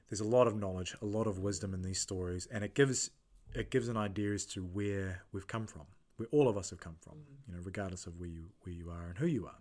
There's 0.10 0.20
a 0.22 0.26
lot 0.28 0.48
of 0.48 0.56
knowledge, 0.56 0.96
a 1.02 1.06
lot 1.06 1.28
of 1.28 1.40
wisdom 1.40 1.74
in 1.74 1.82
these 1.82 2.00
stories, 2.00 2.46
and 2.52 2.64
it 2.64 2.76
gives 2.76 3.10
it 3.56 3.72
gives 3.72 3.88
an 3.88 3.98
idea 3.98 4.34
as 4.34 4.46
to 4.48 4.62
where 4.64 5.22
we've 5.32 5.48
come 5.48 5.66
from, 5.68 5.84
where 6.18 6.28
all 6.32 6.48
of 6.48 6.58
us 6.58 6.70
have 6.70 6.80
come 6.80 6.96
from, 7.02 7.18
you 7.48 7.54
know, 7.54 7.60
regardless 7.64 8.06
of 8.08 8.20
where 8.20 8.30
you 8.30 8.46
where 8.62 8.74
you 8.74 8.90
are 8.90 9.08
and 9.08 9.18
who 9.18 9.28
you 9.28 9.46
are. 9.46 9.60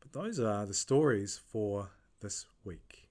But 0.00 0.12
those 0.12 0.40
are 0.40 0.66
the 0.66 0.74
stories 0.74 1.40
for 1.52 1.90
this 2.20 2.46
week. 2.64 3.08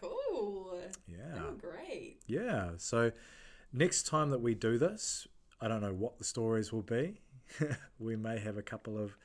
Cool. 0.00 0.80
Yeah. 1.06 1.40
Oh, 1.40 1.52
great. 1.52 2.18
Yeah. 2.26 2.70
So 2.76 3.12
next 3.72 4.04
time 4.06 4.30
that 4.30 4.40
we 4.40 4.54
do 4.54 4.78
this, 4.78 5.26
I 5.60 5.68
don't 5.68 5.80
know 5.80 5.92
what 5.92 6.18
the 6.18 6.24
stories 6.24 6.72
will 6.72 6.82
be. 6.82 7.20
we 7.98 8.16
may 8.16 8.38
have 8.38 8.56
a 8.56 8.62
couple 8.62 8.98
of 8.98 9.16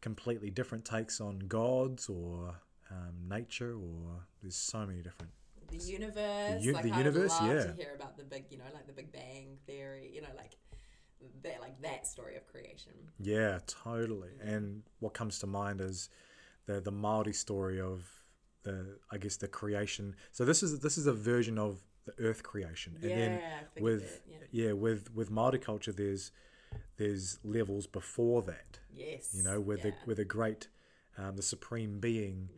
completely 0.00 0.50
different 0.50 0.84
takes 0.84 1.20
on 1.20 1.38
gods 1.40 2.08
or 2.08 2.54
um, 2.90 3.28
nature, 3.28 3.74
or 3.74 4.26
there's 4.42 4.56
so 4.56 4.86
many 4.86 5.02
different. 5.02 5.32
The 5.68 5.78
universe. 5.78 6.62
u- 6.62 6.72
like 6.72 6.82
the 6.82 6.92
I 6.92 6.98
universe, 6.98 7.36
yeah. 7.42 7.64
to 7.66 7.74
hear 7.76 7.94
about 7.94 8.16
the 8.16 8.24
big, 8.24 8.46
you 8.50 8.58
know, 8.58 8.64
like 8.74 8.86
the 8.88 8.92
Big 8.92 9.12
Bang 9.12 9.56
theory. 9.66 10.10
You 10.12 10.22
know, 10.22 10.28
like 10.36 10.56
that, 11.42 11.60
like 11.60 11.80
that 11.82 12.06
story 12.06 12.36
of 12.36 12.46
creation. 12.46 12.92
Yeah, 13.18 13.58
totally. 13.66 14.30
And 14.42 14.82
what 15.00 15.14
comes 15.14 15.38
to 15.40 15.46
mind 15.46 15.80
is 15.80 16.08
the 16.66 16.80
the 16.80 16.90
Maori 16.90 17.32
story 17.32 17.80
of 17.80 18.08
the 18.62 18.98
I 19.10 19.18
guess 19.18 19.36
the 19.36 19.48
creation. 19.48 20.16
So 20.32 20.44
this 20.44 20.62
is 20.62 20.80
this 20.80 20.98
is 20.98 21.06
a 21.06 21.12
version 21.12 21.58
of 21.58 21.82
the 22.06 22.12
Earth 22.24 22.42
creation, 22.42 22.96
and 23.00 23.10
yeah. 23.10 23.16
then 23.16 23.40
with 23.80 24.00
that, 24.00 24.22
yeah. 24.52 24.66
yeah 24.66 24.72
with 24.72 25.14
with 25.14 25.30
Maori 25.30 25.58
culture, 25.58 25.92
there's 25.92 26.32
there's 26.96 27.38
levels 27.44 27.86
before 27.86 28.42
that. 28.42 28.78
Yes. 28.94 29.34
You 29.34 29.42
know, 29.42 29.60
with 29.60 29.82
the 29.82 29.88
yeah. 29.88 29.94
with 30.06 30.18
a 30.18 30.24
great 30.24 30.68
um, 31.18 31.36
the 31.36 31.42
supreme 31.42 32.00
being, 32.00 32.48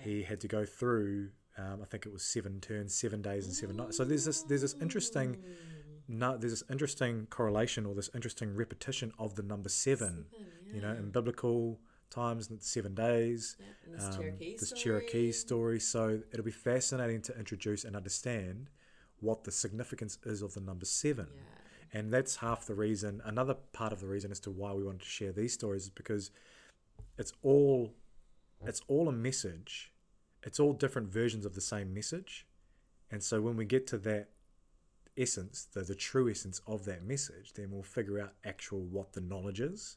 he 0.00 0.22
had 0.22 0.40
to 0.40 0.48
go 0.48 0.64
through. 0.64 1.30
Um, 1.58 1.80
I 1.82 1.84
think 1.84 2.06
it 2.06 2.12
was 2.12 2.22
seven 2.22 2.60
turns, 2.60 2.94
seven 2.94 3.20
days, 3.20 3.46
and 3.46 3.54
seven 3.54 3.76
nights. 3.76 3.96
So 3.96 4.04
there's 4.04 4.24
this 4.24 4.42
there's 4.42 4.62
this 4.62 4.74
interesting 4.80 5.38
no, 6.12 6.36
there's 6.36 6.52
this 6.52 6.62
interesting 6.70 7.26
correlation 7.30 7.86
or 7.86 7.94
this 7.94 8.10
interesting 8.14 8.54
repetition 8.54 9.12
of 9.18 9.34
the 9.34 9.42
number 9.42 9.68
seven. 9.68 10.26
Seven, 10.30 10.74
You 10.74 10.82
know, 10.82 10.90
in 10.90 11.10
biblical 11.10 11.80
times, 12.10 12.48
the 12.48 12.58
seven 12.60 12.94
days. 12.94 13.56
Yeah, 13.58 13.66
and 13.86 13.94
this 13.94 14.04
um, 14.04 14.22
Cherokee 14.22 14.56
this 14.58 14.68
story. 14.68 14.80
Cherokee 14.82 15.32
story. 15.32 15.80
So 15.80 16.20
it'll 16.30 16.44
be 16.44 16.50
fascinating 16.50 17.22
to 17.22 17.38
introduce 17.38 17.84
and 17.84 17.96
understand 17.96 18.68
what 19.20 19.44
the 19.44 19.50
significance 19.50 20.18
is 20.24 20.42
of 20.42 20.52
the 20.54 20.60
number 20.60 20.84
seven. 20.84 21.28
Yeah. 21.34 21.98
And 21.98 22.12
that's 22.12 22.36
half 22.36 22.66
the 22.66 22.74
reason. 22.74 23.22
Another 23.24 23.54
part 23.72 23.92
of 23.92 24.00
the 24.00 24.06
reason 24.06 24.30
as 24.30 24.40
to 24.40 24.50
why 24.50 24.72
we 24.72 24.84
wanted 24.84 25.00
to 25.00 25.06
share 25.06 25.32
these 25.32 25.52
stories 25.52 25.84
is 25.84 25.90
because 25.90 26.30
it's 27.18 27.32
all 27.42 27.94
it's 28.66 28.82
all 28.86 29.08
a 29.08 29.12
message. 29.12 29.92
It's 30.42 30.60
all 30.60 30.72
different 30.72 31.08
versions 31.08 31.46
of 31.46 31.54
the 31.54 31.60
same 31.60 31.92
message. 31.92 32.46
And 33.10 33.22
so 33.22 33.40
when 33.40 33.56
we 33.56 33.64
get 33.64 33.86
to 33.88 33.98
that 33.98 34.28
essence, 35.16 35.66
the, 35.72 35.82
the 35.82 35.94
true 35.94 36.30
essence 36.30 36.60
of 36.66 36.84
that 36.86 37.04
message, 37.04 37.52
then 37.54 37.70
we'll 37.70 37.82
figure 37.82 38.20
out 38.20 38.32
actual 38.44 38.80
what 38.80 39.12
the 39.12 39.20
knowledge 39.20 39.60
is. 39.60 39.96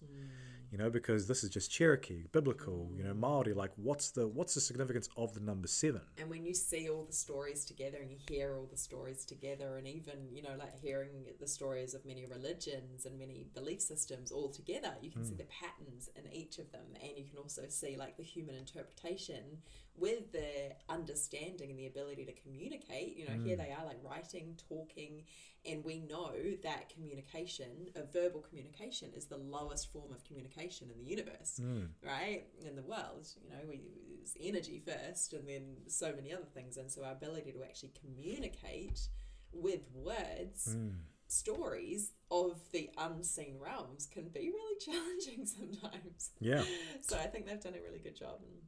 You 0.72 0.80
know, 0.80 0.90
because 0.90 1.28
this 1.28 1.44
is 1.44 1.52
just 1.52 1.72
Cherokee, 1.72 2.24
biblical, 2.34 2.92
you 2.98 3.04
know, 3.04 3.14
Maori, 3.14 3.54
like 3.54 3.72
what's 3.78 4.10
the 4.10 4.28
what's 4.28 4.56
the 4.56 4.60
significance 4.62 5.08
of 5.16 5.34
the 5.34 5.40
number 5.40 5.68
seven? 5.68 6.02
And 6.18 6.30
when 6.30 6.44
you 6.44 6.54
see 6.54 6.90
all 6.90 7.06
the 7.06 7.14
stories 7.14 7.64
together 7.66 8.00
and 8.02 8.12
you 8.12 8.18
hear 8.28 8.56
all 8.56 8.68
the 8.70 8.76
stories 8.78 9.26
together, 9.26 9.78
and 9.78 9.88
even, 9.88 10.28
you 10.34 10.42
know, 10.42 10.56
like 10.58 10.78
hearing 10.82 11.12
the 11.40 11.48
stories 11.48 11.94
of 11.94 12.06
many 12.06 12.26
religions 12.26 13.06
and 13.06 13.18
many 13.18 13.46
belief 13.54 13.80
systems 13.80 14.32
all 14.32 14.50
together, 14.50 14.96
you 15.02 15.12
can 15.12 15.22
Hmm. 15.22 15.30
see 15.30 15.36
the 15.36 15.46
patterns 15.46 16.10
in 16.16 16.34
each 16.34 16.58
of 16.58 16.72
them. 16.72 16.88
And 17.02 17.12
you 17.16 17.24
can 17.24 17.38
also 17.38 17.64
see, 17.70 17.96
like, 17.96 18.18
the 18.18 18.24
human 18.24 18.56
interpretation 18.56 19.62
with 19.98 20.32
the 20.32 20.74
understanding 20.90 21.70
and 21.70 21.80
the 21.80 21.88
ability 21.88 22.26
to 22.26 22.34
communicate. 22.34 23.16
You 23.18 23.26
know, 23.28 23.34
Hmm. 23.34 23.46
here 23.46 23.56
they 23.56 23.72
are, 23.72 23.86
like, 23.86 24.04
writing, 24.04 24.58
talking, 24.70 25.24
and 25.66 25.84
we 25.84 26.00
know 26.00 26.34
that 26.64 26.90
communication, 26.90 27.90
a 27.96 28.04
verbal 28.04 28.42
communication, 28.42 29.14
is 29.16 29.26
the 29.26 29.38
lowest 29.38 29.92
form 29.92 30.12
of 30.12 30.24
communication 30.24 30.90
in 30.92 30.98
the 30.98 31.06
universe 31.10 31.60
Mm. 31.60 31.90
right 32.02 32.46
in 32.62 32.76
the 32.76 32.84
world 32.84 33.28
you 33.42 33.50
know 33.50 33.62
we 33.68 33.82
it's 34.22 34.36
energy 34.40 34.80
first 34.80 35.34
and 35.34 35.48
then 35.48 35.78
so 35.88 36.14
many 36.14 36.32
other 36.34 36.46
things 36.54 36.78
and 36.78 36.92
so 36.92 37.04
our 37.04 37.12
ability 37.14 37.52
to 37.52 37.64
actually 37.64 37.92
communicate 38.00 39.08
with 39.52 39.82
words 39.94 40.76
Mm. 40.76 41.00
stories 41.28 42.12
of 42.30 42.60
the 42.72 42.90
unseen 42.98 43.58
realms 43.60 44.06
can 44.08 44.30
be 44.30 44.50
really 44.52 44.80
challenging 44.86 45.46
sometimes 45.46 46.32
Yeah. 46.40 46.64
so 47.02 47.18
i 47.18 47.26
think 47.28 47.46
they've 47.48 47.60
done 47.60 47.76
a 47.76 47.82
really 47.82 48.00
good 48.00 48.16
job 48.16 48.42
in 48.44 48.68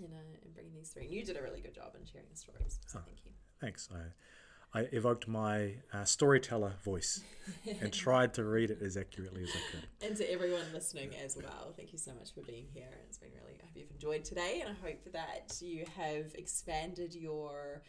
in, 0.00 0.12
uh, 0.12 0.44
in 0.44 0.52
bringing 0.52 0.74
these 0.74 0.90
through 0.90 1.02
and 1.02 1.10
you 1.12 1.24
did 1.24 1.36
a 1.36 1.42
really 1.42 1.60
good 1.60 1.74
job 1.74 1.94
in 1.98 2.04
sharing 2.06 2.26
the 2.30 2.36
stories 2.36 2.78
so 2.86 2.98
Oh. 2.98 3.02
thank 3.06 3.18
you 3.24 3.30
Thanks. 3.60 3.88
I, 3.94 4.78
I 4.78 4.82
evoked 4.92 5.28
my 5.28 5.74
uh, 5.92 6.04
storyteller 6.04 6.74
voice 6.82 7.22
and 7.80 7.92
tried 7.92 8.32
to 8.34 8.44
read 8.44 8.70
it 8.70 8.80
as 8.80 8.96
accurately 8.96 9.42
as 9.42 9.50
I 9.50 9.60
could. 9.70 9.86
and 10.08 10.16
to 10.16 10.32
everyone 10.32 10.62
listening 10.72 11.10
as 11.22 11.36
well, 11.36 11.74
thank 11.76 11.92
you 11.92 11.98
so 11.98 12.14
much 12.14 12.32
for 12.32 12.40
being 12.42 12.66
here. 12.72 12.88
It's 13.06 13.18
been 13.18 13.30
really, 13.34 13.58
I 13.60 13.66
hope 13.66 13.72
you've 13.74 13.90
enjoyed 13.90 14.24
today, 14.24 14.62
and 14.64 14.74
I 14.74 14.86
hope 14.86 15.12
that 15.12 15.60
you 15.60 15.84
have 15.96 16.32
expanded 16.36 17.14
your 17.14 17.82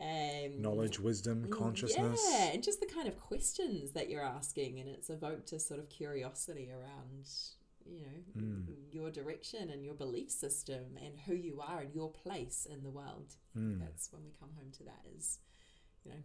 um, 0.00 0.60
Knowledge, 0.60 1.00
wisdom, 1.00 1.46
mm, 1.46 1.50
consciousness. 1.50 2.20
Yeah, 2.30 2.50
and 2.52 2.62
just 2.62 2.80
the 2.80 2.86
kind 2.86 3.08
of 3.08 3.18
questions 3.18 3.92
that 3.92 4.10
you're 4.10 4.22
asking, 4.24 4.80
and 4.80 4.88
it's 4.88 5.08
evoked 5.10 5.52
a 5.52 5.58
sort 5.58 5.80
of 5.80 5.88
curiosity 5.88 6.70
around, 6.70 7.28
you 7.88 8.02
know, 8.02 8.42
Mm. 8.42 8.92
your 8.92 9.10
direction 9.10 9.70
and 9.70 9.84
your 9.84 9.94
belief 9.94 10.30
system 10.30 10.96
and 11.04 11.18
who 11.20 11.34
you 11.34 11.60
are 11.60 11.80
and 11.80 11.94
your 11.94 12.10
place 12.10 12.66
in 12.66 12.82
the 12.82 12.90
world. 12.90 13.36
Mm. 13.56 13.80
That's 13.80 14.12
when 14.12 14.22
we 14.24 14.30
come 14.38 14.50
home 14.56 14.70
to 14.72 14.84
that 14.84 15.04
is, 15.16 15.40
you 16.04 16.12
know, 16.12 16.22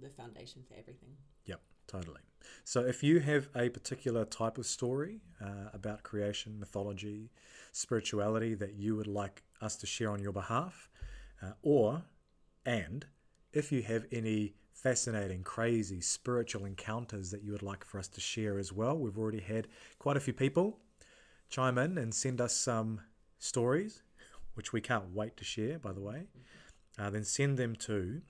the 0.00 0.10
foundation 0.10 0.62
for 0.62 0.74
everything. 0.74 1.16
Yep, 1.44 1.60
totally. 1.86 2.22
So 2.64 2.80
if 2.86 3.02
you 3.02 3.20
have 3.20 3.48
a 3.54 3.68
particular 3.68 4.24
type 4.24 4.56
of 4.58 4.66
story 4.66 5.20
uh, 5.40 5.70
about 5.72 6.02
creation, 6.02 6.58
mythology, 6.58 7.30
spirituality 7.72 8.54
that 8.54 8.74
you 8.74 8.96
would 8.96 9.06
like 9.06 9.42
us 9.60 9.76
to 9.76 9.86
share 9.86 10.10
on 10.10 10.20
your 10.22 10.32
behalf, 10.32 10.88
uh, 11.42 11.52
or, 11.62 12.04
and 12.64 13.06
if 13.52 13.72
you 13.72 13.82
have 13.82 14.06
any 14.12 14.54
fascinating, 14.76 15.42
crazy 15.42 16.02
spiritual 16.02 16.66
encounters 16.66 17.30
that 17.30 17.42
you 17.42 17.52
would 17.52 17.62
like 17.62 17.84
for 17.84 17.98
us 17.98 18.08
to 18.08 18.20
share 18.20 18.58
as 18.58 18.72
well, 18.72 18.96
we've 18.96 19.18
already 19.18 19.40
had 19.40 19.68
quite 19.98 20.16
a 20.16 20.20
few 20.20 20.32
people 20.32 20.78
chime 21.48 21.78
in 21.78 21.96
and 21.96 22.12
send 22.14 22.40
us 22.40 22.54
some 22.54 23.00
stories, 23.38 24.02
which 24.54 24.72
we 24.72 24.80
can't 24.80 25.14
wait 25.14 25.36
to 25.36 25.44
share, 25.44 25.78
by 25.78 25.92
the 25.92 26.00
way. 26.00 26.24
Uh, 26.98 27.10
then 27.10 27.22
send 27.24 27.56
them 27.56 27.76
to 27.76 28.20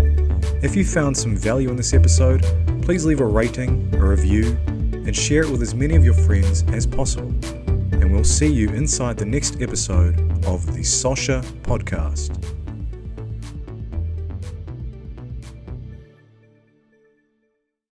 If 0.64 0.76
you 0.76 0.84
found 0.84 1.16
some 1.16 1.38
value 1.38 1.70
in 1.70 1.76
this 1.76 1.94
episode, 1.94 2.42
please 2.82 3.06
leave 3.06 3.22
a 3.22 3.28
rating, 3.28 3.94
a 3.94 4.04
review, 4.04 4.58
and 5.06 5.16
share 5.16 5.44
it 5.44 5.52
with 5.52 5.62
as 5.62 5.76
many 5.76 5.96
of 5.96 6.04
your 6.04 6.16
friends 6.16 6.64
as 6.70 6.88
possible. 6.88 7.30
And 7.92 8.12
we'll 8.12 8.24
see 8.24 8.52
you 8.52 8.70
inside 8.70 9.20
the 9.20 9.26
next 9.26 9.62
episode 9.62 10.20
of 10.48 10.66
the 10.74 10.82
Sosha 10.82 11.44
podcast. 11.62 12.61